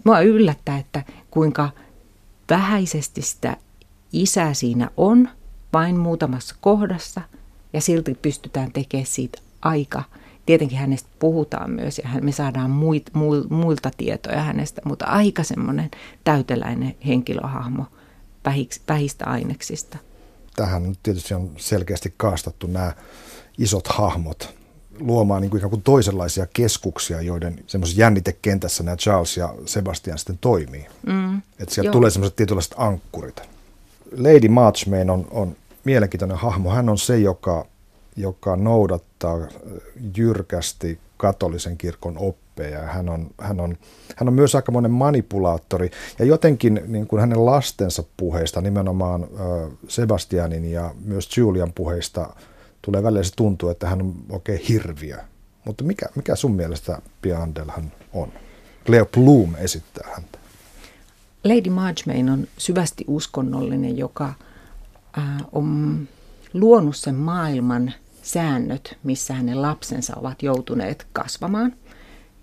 [0.03, 1.69] Mua yllättää, että kuinka
[2.49, 3.57] vähäisesti sitä
[4.13, 5.29] isää siinä on,
[5.73, 7.21] vain muutamassa kohdassa,
[7.73, 10.03] ja silti pystytään tekemään siitä aika.
[10.45, 13.11] Tietenkin hänestä puhutaan myös, ja me saadaan muit,
[13.49, 15.91] muilta tietoja hänestä, mutta aika semmoinen
[16.23, 17.85] täyteläinen henkilöhahmo
[18.89, 19.97] vähistä aineksista.
[20.55, 22.93] Tähän tietysti on selkeästi kaastattu nämä
[23.57, 24.62] isot hahmot
[24.99, 30.37] luomaan niin kuin ikään kuin toisenlaisia keskuksia, joiden semmoisessa jännitekentässä nämä Charles ja Sebastian sitten
[30.41, 30.85] toimii.
[31.05, 31.37] Mm.
[31.37, 31.91] Että sieltä Joo.
[31.93, 33.41] tulee semmoiset tietynlaiset ankkurit.
[34.17, 36.69] Lady Marchmain on, on mielenkiintoinen hahmo.
[36.69, 37.65] Hän on se, joka,
[38.15, 39.37] joka noudattaa
[40.17, 42.79] jyrkästi katolisen kirkon oppeja.
[42.79, 43.77] Hän on, hän on,
[44.15, 45.91] hän on myös aikamoinen manipulaattori.
[46.19, 49.27] Ja jotenkin niin kuin hänen lastensa puheista, nimenomaan
[49.87, 52.29] Sebastianin ja myös Julian puheista–
[52.85, 55.17] tulee välillä se tuntuu, että hän on oikein hirviö.
[55.65, 58.33] Mutta mikä, mikä sun mielestä Piandel hän on?
[58.85, 60.39] Cleo Bloom esittää häntä.
[61.43, 64.33] Lady Marchmain on syvästi uskonnollinen, joka
[65.17, 65.99] ää, on
[66.53, 71.73] luonut sen maailman säännöt, missä hänen lapsensa ovat joutuneet kasvamaan.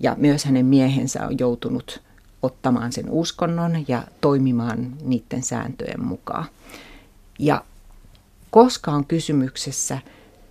[0.01, 2.03] Ja myös hänen miehensä on joutunut
[2.43, 6.45] ottamaan sen uskonnon ja toimimaan niiden sääntöjen mukaan.
[7.39, 7.65] Ja
[8.51, 9.99] koska on kysymyksessä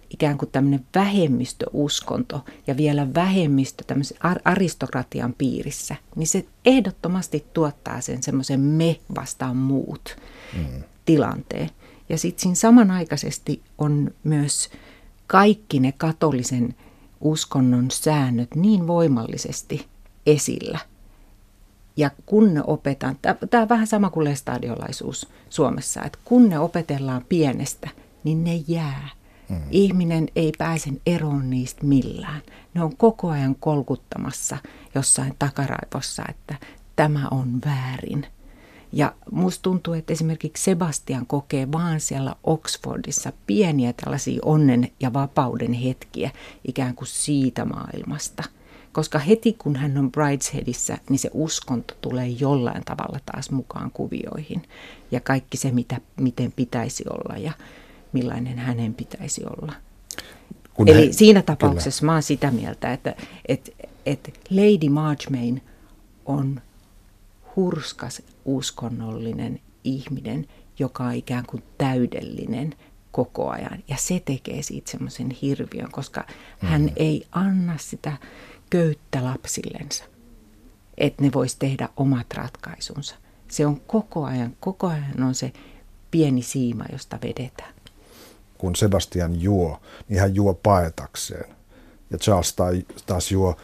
[0.10, 8.24] ikään kuin tämmöinen vähemmistöuskonto ja vielä vähemmistö tämmöisen aristokratian piirissä, niin se ehdottomasti tuottaa sen
[8.24, 10.18] semmoisen me vastaan muut
[10.58, 10.84] mm.
[11.06, 11.70] tilanteen.
[12.10, 14.70] Ja sitten siinä samanaikaisesti on myös
[15.28, 16.76] kaikki ne katolisen
[17.22, 19.88] uskonnon säännöt niin voimallisesti
[20.26, 20.80] esillä.
[21.98, 23.18] Ja kun ne opetaan,
[23.50, 27.90] tämä on vähän sama kuin lestadiolaisuus Suomessa, että kun ne opetellaan pienestä,
[28.24, 29.10] niin ne jää.
[29.72, 32.42] Ihminen ei pääse eroon niistä millään.
[32.74, 34.58] Ne on koko ajan kolkuttamassa
[34.96, 36.56] jossain takaraivossa, että
[36.96, 38.26] tämä on väärin–
[38.92, 45.74] ja musta tuntuu, että esimerkiksi Sebastian kokee vaan siellä Oxfordissa pieniä tällaisia onnen ja vapauden
[45.74, 46.32] hetkiä
[46.68, 48.44] ikään kuin siitä maailmasta.
[48.92, 54.62] Koska heti kun hän on Bridesheadissä, niin se uskonto tulee jollain tavalla taas mukaan kuvioihin.
[55.12, 57.52] Ja kaikki se, mitä, miten pitäisi olla ja
[58.14, 59.74] millainen hänen pitäisi olla.
[60.74, 62.12] Kun Eli he, siinä tapauksessa kyllä.
[62.12, 63.16] mä oon sitä mieltä, että,
[63.48, 63.72] että,
[64.06, 65.62] että Lady Marchmain
[66.26, 66.62] on
[67.56, 70.48] hurskas uskonnollinen ihminen,
[70.80, 72.76] joka on ikään kuin täydellinen
[73.12, 73.84] koko ajan.
[73.88, 76.26] Ja se tekee siitä semmoisen hirviön, koska
[76.62, 76.68] mm.
[76.68, 78.18] hän ei anna sitä
[78.70, 80.04] köyttä lapsillensa,
[80.98, 83.16] että ne vois tehdä omat ratkaisunsa.
[83.48, 85.54] Se on koko ajan, koko ajan on se
[86.12, 87.74] pieni siima, josta vedetään.
[88.60, 91.56] Kun Sebastian juo, niin hän juo paetakseen.
[92.12, 92.56] Ja Charles
[93.06, 93.58] taas juo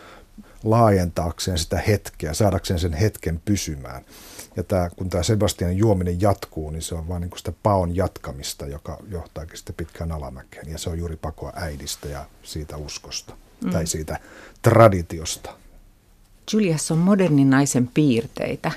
[0.63, 4.05] laajentaakseen sitä hetkeä, saadakseen sen hetken pysymään.
[4.55, 8.67] Ja tämä, kun tämä Sebastian juominen jatkuu, niin se on vain niin sitä paon jatkamista,
[8.67, 10.71] joka johtaakin sitten pitkään alamäkeen.
[10.71, 13.71] Ja se on juuri pakoa äidistä ja siitä uskosta mm.
[13.71, 14.19] tai siitä
[14.62, 15.49] traditiosta.
[16.53, 18.71] Julius on modernin naisen piirteitä.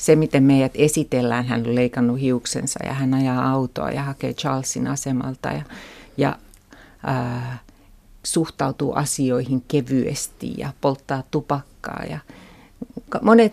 [0.00, 4.86] Se, miten meidät esitellään, hän on leikannut hiuksensa ja hän ajaa autoa ja hakee Charlesin
[4.86, 5.62] asemalta ja,
[6.16, 6.38] ja
[7.02, 7.58] ää,
[8.24, 12.04] suhtautuu asioihin kevyesti ja polttaa tupakkaa.
[12.10, 12.18] Ja
[13.22, 13.52] monet,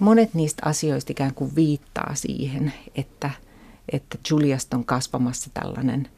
[0.00, 3.30] monet niistä asioista ikään kuin viittaa siihen, että,
[3.92, 6.08] että Juliasta on kasvamassa tällainen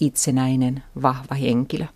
[0.00, 1.86] itsenäinen, vahva henkilö.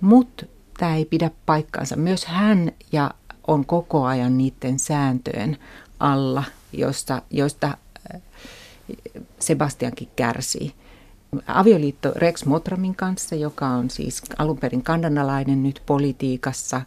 [0.00, 0.46] Mutta
[0.78, 1.96] tämä ei pidä paikkaansa.
[1.96, 3.10] Myös hän ja
[3.46, 5.58] on koko ajan niiden sääntöjen
[6.00, 7.76] alla, joista, joista
[9.38, 10.74] Sebastiankin kärsii
[11.46, 16.82] avioliitto Rex Motramin kanssa, joka on siis alun perin kandanalainen nyt politiikassa,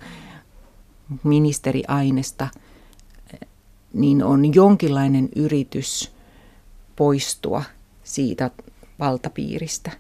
[1.24, 2.48] ministeriainesta,
[3.94, 6.12] niin on jonkinlainen yritys
[6.96, 7.64] poistua
[8.04, 8.52] siitä
[9.00, 9.92] valtapiiristä.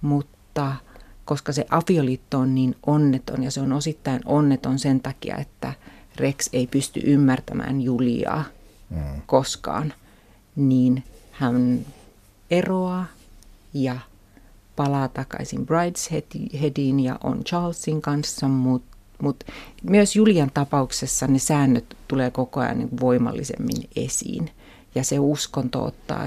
[0.00, 0.76] Mutta
[1.24, 5.72] koska se avioliitto on niin onneton ja se on osittain onneton sen takia, että
[6.16, 8.44] Rex ei pysty ymmärtämään Juliaa
[8.90, 9.22] mm.
[9.26, 9.94] koskaan,
[10.56, 11.86] niin hän
[12.50, 13.06] eroaa
[13.74, 13.98] ja
[14.76, 19.44] palaa takaisin Bridesheadiin ja on Charlesin kanssa, mutta mut
[19.82, 24.50] myös Julian tapauksessa ne säännöt tulee koko ajan niin voimallisemmin esiin
[24.94, 26.26] ja se uskonto ottaa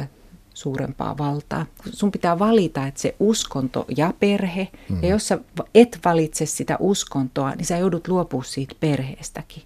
[0.56, 1.66] suurempaa valtaa.
[1.92, 5.04] Sun pitää valita, että se uskonto ja perhe, mm.
[5.04, 5.40] ja jos sä
[5.76, 9.64] et valitse sitä uskontoa, niin sä joudut luopua siitä perheestäkin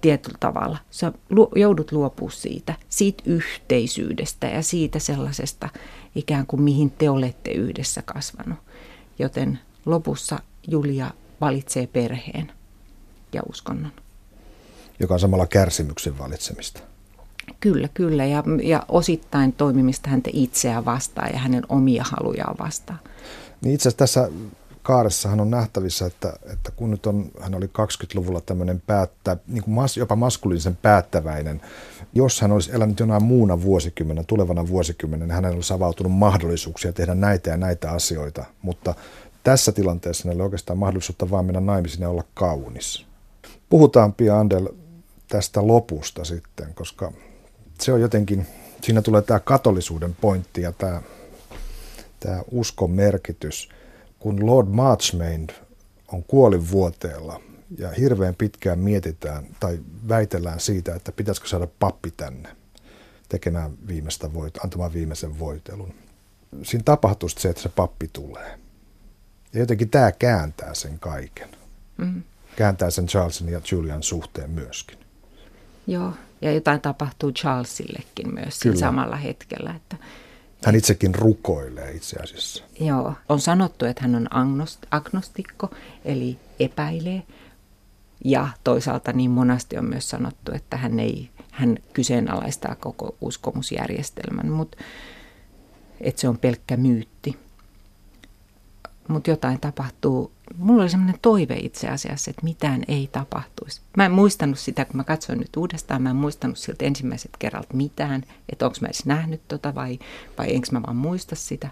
[0.00, 0.78] tietyllä tavalla.
[0.90, 1.12] Sä
[1.56, 5.68] joudut luopua siitä, siitä yhteisyydestä ja siitä sellaisesta
[6.14, 8.58] ikään kuin mihin te olette yhdessä kasvanut.
[9.18, 12.52] Joten lopussa Julia valitsee perheen
[13.32, 13.92] ja uskonnon.
[15.00, 16.80] Joka on samalla kärsimyksen valitsemista.
[17.64, 18.24] Kyllä, kyllä.
[18.24, 22.98] Ja, ja osittain toimimista häntä itseään vastaan ja hänen omia halujaan vastaan.
[23.60, 24.28] Niin itse asiassa tässä
[24.82, 29.74] kaaressahan on nähtävissä, että, että kun nyt on, hän oli 20-luvulla tämmöinen päättä, niin kuin
[29.74, 31.60] mas, jopa maskuliinisen päättäväinen,
[32.14, 37.14] jos hän olisi elänyt jonain muuna vuosikymmenen, tulevana vuosikymmenen, niin hänellä olisi avautunut mahdollisuuksia tehdä
[37.14, 38.94] näitä ja näitä asioita, mutta
[39.42, 43.06] tässä tilanteessa hänellä oli oikeastaan mahdollisuutta vaan mennä naimisiin ja olla kaunis.
[43.70, 44.68] Puhutaan pian Andel
[45.28, 47.12] tästä lopusta sitten, koska
[47.80, 48.46] se on jotenkin,
[48.82, 51.02] siinä tulee tämä katolisuuden pointti ja tämä,
[52.20, 53.68] tämä uskon merkitys–
[54.24, 55.46] kun Lord Marchmain
[56.12, 57.40] on kuolinvuoteella
[57.78, 62.48] ja hirveän pitkään mietitään tai väitellään siitä, että pitäisikö saada pappi tänne
[63.28, 65.94] tekemään viimeistä voit, antamaan viimeisen voitelun.
[66.62, 68.58] Siinä tapahtuu se, että se pappi tulee.
[69.52, 71.48] Ja jotenkin tämä kääntää sen kaiken.
[71.96, 72.22] Mm.
[72.56, 74.98] Kääntää sen Charlesin ja Julian suhteen myöskin.
[75.86, 79.74] Joo, ja jotain tapahtuu Charlesillekin myös siinä samalla hetkellä.
[79.76, 79.96] Että
[80.64, 82.64] hän itsekin rukoilee itse asiassa.
[82.80, 84.28] Joo, on sanottu, että hän on
[84.90, 85.70] agnostikko,
[86.04, 87.22] eli epäilee.
[88.24, 94.78] Ja toisaalta niin monasti on myös sanottu, että hän, ei, hän kyseenalaistaa koko uskomusjärjestelmän, mutta
[96.00, 97.38] että se on pelkkä myytti.
[99.08, 100.33] Mutta jotain tapahtuu.
[100.58, 103.80] Mulla oli sellainen toive itse asiassa, että mitään ei tapahtuisi.
[103.96, 107.72] Mä en muistanut sitä, kun mä katsoin nyt uudestaan, mä en muistanut siltä ensimmäiset kerrat
[107.72, 109.98] mitään, että onko mä edes nähnyt tota vai,
[110.38, 111.70] vai enkö mä vaan muista sitä.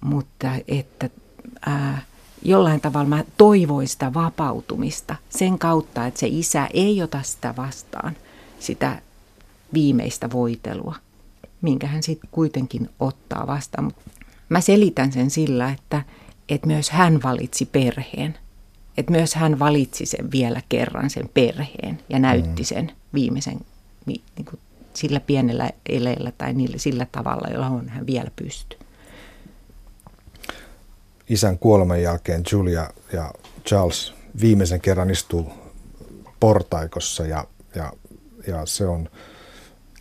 [0.00, 1.10] Mutta että
[1.66, 2.02] ää,
[2.42, 8.16] jollain tavalla mä toivoin sitä vapautumista sen kautta, että se isä ei ota sitä vastaan,
[8.58, 9.02] sitä
[9.72, 10.94] viimeistä voitelua,
[11.62, 13.92] minkä hän sitten kuitenkin ottaa vastaan.
[14.48, 16.02] Mä selitän sen sillä, että,
[16.48, 18.38] että myös hän valitsi perheen.
[18.96, 22.66] Että myös hän valitsi sen vielä kerran sen perheen ja näytti mm.
[22.66, 23.60] sen viimeisen
[24.06, 24.60] niin kuin
[24.94, 28.76] sillä pienellä eleellä tai niillä, sillä tavalla, jolla on hän vielä pysty
[31.28, 33.30] isän kuoleman jälkeen Julia ja
[33.66, 35.52] Charles viimeisen kerran istuu
[36.40, 37.92] portaikossa ja, ja,
[38.46, 39.10] ja se on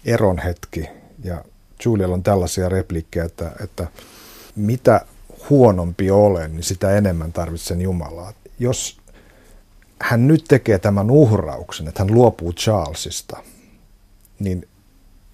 [0.06, 0.90] eron hetki.
[1.24, 1.44] Ja
[1.86, 3.88] Julialla on tällaisia repliikkejä, että, että
[4.56, 5.06] mitä
[5.50, 8.34] huonompi olen, niin sitä enemmän tarvitsen Jumalaa.
[8.60, 8.98] Jos
[10.02, 13.38] hän nyt tekee tämän uhrauksen, että hän luopuu Charlesista,
[14.40, 14.68] niin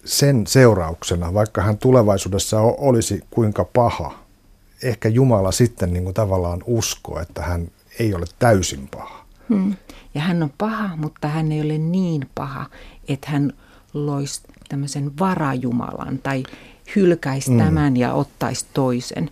[0.05, 4.19] sen seurauksena, vaikka hän tulevaisuudessa olisi kuinka paha,
[4.83, 7.67] ehkä Jumala sitten niin kuin tavallaan uskoo, että hän
[7.99, 9.25] ei ole täysin paha.
[9.49, 9.75] Hmm.
[10.13, 12.65] Ja hän on paha, mutta hän ei ole niin paha,
[13.07, 13.53] että hän
[13.93, 16.43] loisi tämmöisen varajumalan tai
[16.95, 17.59] hylkäisi hmm.
[17.59, 19.31] tämän ja ottaisi toisen,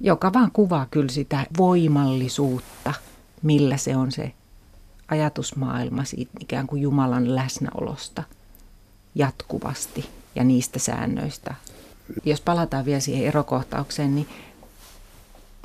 [0.00, 2.94] joka vaan kuvaa kyllä sitä voimallisuutta,
[3.42, 4.32] millä se on se
[5.08, 8.22] ajatusmaailma siitä ikään kuin Jumalan läsnäolosta
[9.14, 11.54] jatkuvasti ja niistä säännöistä,
[12.24, 14.28] jos palataan vielä siihen erokohtaukseen, niin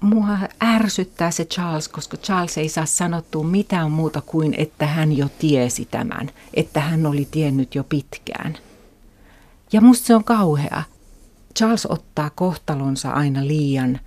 [0.01, 5.29] mua ärsyttää se Charles, koska Charles ei saa sanottua mitään muuta kuin, että hän jo
[5.39, 8.57] tiesi tämän, että hän oli tiennyt jo pitkään.
[9.73, 10.83] Ja musta se on kauhea.
[11.57, 13.99] Charles ottaa kohtalonsa aina liian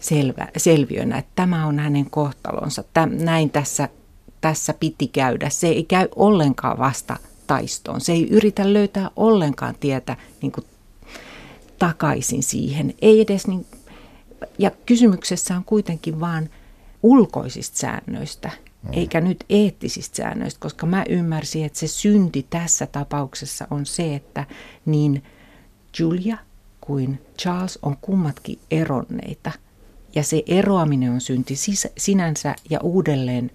[0.00, 3.88] selvä, selviönä, että tämä on hänen kohtalonsa, Täm, näin tässä,
[4.40, 5.50] tässä piti käydä.
[5.50, 8.00] Se ei käy ollenkaan vasta taistoon.
[8.00, 10.64] Se ei yritä löytää ollenkaan tietä niin kuin
[11.78, 12.94] takaisin siihen.
[13.02, 13.66] Ei edes niin,
[14.58, 16.50] ja kysymyksessä on kuitenkin vain
[17.02, 18.50] ulkoisista säännöistä,
[18.82, 18.92] mm.
[18.92, 24.44] eikä nyt eettisistä säännöistä, koska mä ymmärsin, että se synti tässä tapauksessa on se, että
[24.86, 25.22] niin
[25.98, 26.38] Julia
[26.86, 29.52] kuin Charles on kummatkin eronneita.
[30.14, 31.54] Ja se eroaminen on synti
[31.96, 33.50] sinänsä ja uudelleen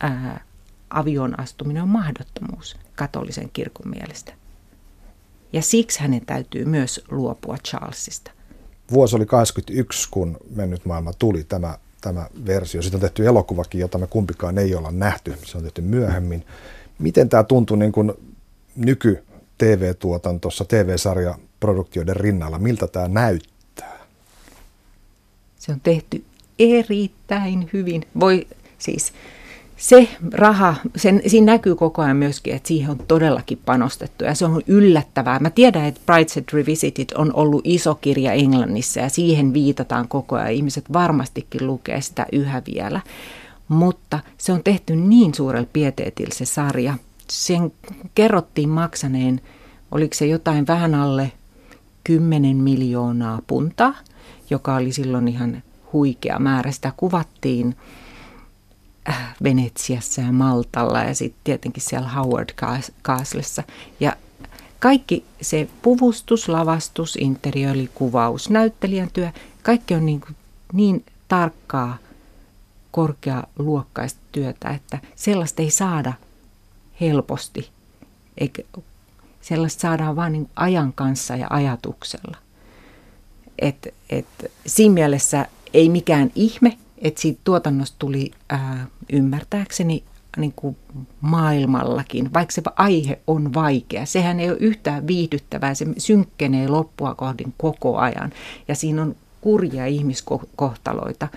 [0.00, 0.44] ää,
[0.90, 4.32] avion astuminen on mahdottomuus katolisen kirkon mielestä.
[5.52, 8.30] Ja siksi hänen täytyy myös luopua Charlesista.
[8.90, 12.82] Vuosi oli 81, kun Mennyt maailma tuli tämä, tämä versio.
[12.82, 15.34] Sitten on tehty elokuvakin, jota me kumpikaan ei olla nähty.
[15.44, 16.46] Se on tehty myöhemmin.
[16.98, 18.12] Miten tämä tuntui niin kuin
[18.76, 19.24] nyky
[19.58, 22.58] TV-tuotantossa, TV-sarja produktioiden rinnalla?
[22.58, 23.98] Miltä tämä näyttää?
[25.58, 26.24] Se on tehty
[26.58, 28.02] erittäin hyvin.
[28.20, 28.46] Voi
[28.78, 29.12] siis
[29.76, 34.44] se raha, sen, siinä näkyy koko ajan myöskin, että siihen on todellakin panostettu ja se
[34.44, 35.38] on yllättävää.
[35.38, 40.52] Mä tiedän, että Brideshead Revisited on ollut iso kirja Englannissa ja siihen viitataan koko ajan.
[40.52, 43.00] Ihmiset varmastikin lukee sitä yhä vielä,
[43.68, 46.94] mutta se on tehty niin suurella pieteetillä se sarja.
[47.30, 47.72] Sen
[48.14, 49.40] kerrottiin maksaneen,
[49.90, 51.32] oliko se jotain vähän alle
[52.06, 53.94] 10 miljoonaa puntaa,
[54.50, 56.72] joka oli silloin ihan huikea määrä.
[56.72, 57.76] Sitä kuvattiin
[59.08, 62.48] Äh, Venetsiassa ja Maltalla ja sitten tietenkin siellä Howard
[63.02, 63.62] Castlessa.
[64.00, 64.16] Ja
[64.78, 69.30] kaikki se puvustus, lavastus, interiöörikuvaus, näyttelijän työ,
[69.62, 70.20] kaikki on niin,
[70.72, 71.98] niin tarkkaa,
[72.90, 76.12] korkealuokkaista työtä, että sellaista ei saada
[77.00, 77.70] helposti.
[78.38, 78.62] Eikä,
[79.48, 82.36] sellaista saadaan vain niin ajan kanssa ja ajatuksella.
[83.58, 84.26] Et, et,
[84.66, 90.04] siinä mielessä ei mikään ihme, että siitä tuotannosta tuli ää, ymmärtääkseni
[90.36, 90.76] niin kuin
[91.20, 94.06] maailmallakin, vaikka se aihe on vaikea.
[94.06, 98.32] Sehän ei ole yhtään viihdyttävää, se synkkenee loppua kohdin koko ajan.
[98.68, 101.28] Ja siinä on kurja ihmiskohtaloita,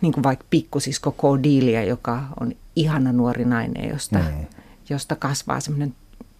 [0.00, 4.46] niin kuin vaikka pikkusisko Cordelia, joka on ihana nuori nainen, josta, mm.
[4.90, 5.94] josta kasvaa semmoinen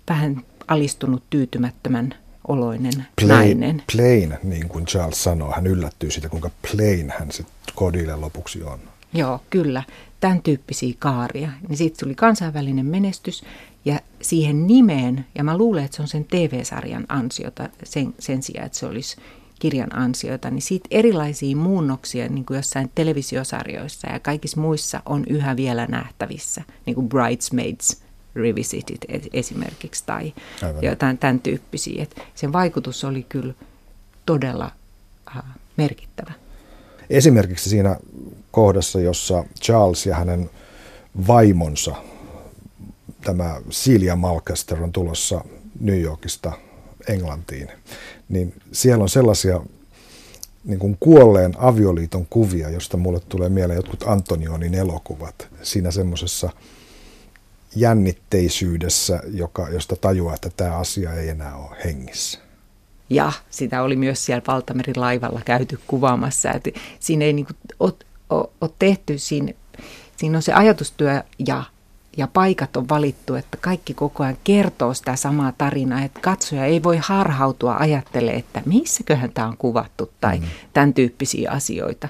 [0.08, 2.14] vähän alistunut tyytymättömän
[2.48, 3.82] oloinen plain, nainen.
[3.92, 7.44] Plain, niin kuin Charles sanoo, hän yllättyy siitä, kuinka plain hän se
[7.74, 8.78] Kodille lopuksi on.
[9.14, 9.82] Joo, kyllä.
[10.20, 11.50] Tämän tyyppisiä kaaria.
[11.68, 13.44] Niin siitä tuli kansainvälinen menestys
[13.84, 18.66] ja siihen nimeen, ja mä luulen, että se on sen TV-sarjan ansiota sen, sen sijaan,
[18.66, 19.16] että se olisi
[19.58, 25.56] kirjan ansioita, niin siitä erilaisia muunnoksia niin kuin jossain televisiosarjoissa ja kaikissa muissa on yhä
[25.56, 28.01] vielä nähtävissä, niin kuin Bridesmaids
[28.34, 30.82] Revisited esimerkiksi tai Aivan.
[30.82, 32.02] jotain tämän tyyppisiä.
[32.02, 33.54] Et sen vaikutus oli kyllä
[34.26, 34.70] todella
[35.36, 35.42] äh,
[35.76, 36.32] merkittävä.
[37.10, 37.96] Esimerkiksi siinä
[38.50, 40.50] kohdassa, jossa Charles ja hänen
[41.26, 41.94] vaimonsa,
[43.24, 45.44] tämä Celia Malcaster on tulossa
[45.80, 46.52] New Yorkista
[47.08, 47.68] Englantiin,
[48.28, 49.60] niin siellä on sellaisia
[50.64, 56.50] niin kuin kuolleen avioliiton kuvia, josta mulle tulee mieleen jotkut Antonionin elokuvat siinä semmoisessa
[57.76, 62.38] jännitteisyydessä, joka, josta tajuaa, että tämä asia ei enää ole hengissä.
[63.10, 66.50] Ja sitä oli myös siellä Valtamerin laivalla käyty kuvaamassa.
[66.50, 66.70] Että
[67.00, 67.92] siinä ei niin kuin ole,
[68.30, 69.52] ole, ole tehty, siinä,
[70.16, 71.64] siinä on se ajatustyö ja
[72.16, 76.82] ja paikat on valittu, että kaikki koko ajan kertoo sitä samaa tarinaa, että katsoja ei
[76.82, 80.44] voi harhautua ajattele, että missäköhän tämä on kuvattu tai mm.
[80.72, 82.08] tämän tyyppisiä asioita.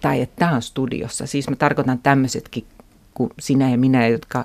[0.00, 1.26] Tai että tämä on studiossa.
[1.26, 2.66] Siis mä tarkoitan tämmöisetkin
[3.14, 4.44] kuin sinä ja minä, jotka,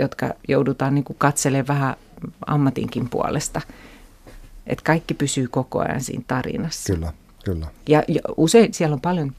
[0.00, 1.96] jotka joudutaan niin katselemaan vähän
[2.46, 3.60] ammatinkin puolesta.
[4.66, 6.92] Että kaikki pysyy koko ajan siinä tarinassa.
[6.92, 7.12] Kyllä,
[7.44, 7.66] kyllä.
[7.88, 9.32] Ja, ja usein siellä on paljon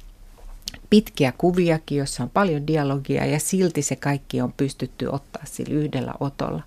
[0.90, 6.14] pitkiä kuviakin, jossa on paljon dialogia ja silti se kaikki on pystytty ottaa sillä yhdellä
[6.20, 6.64] otolla.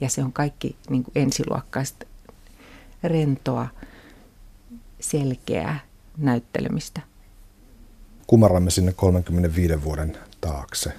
[0.00, 2.06] Ja se on kaikki niin kuin ensiluokkaista
[3.02, 3.68] rentoa,
[5.00, 5.80] selkeää
[6.18, 7.00] näyttelemistä.
[8.26, 10.92] Kumarramme sinne 35 vuoden taakse.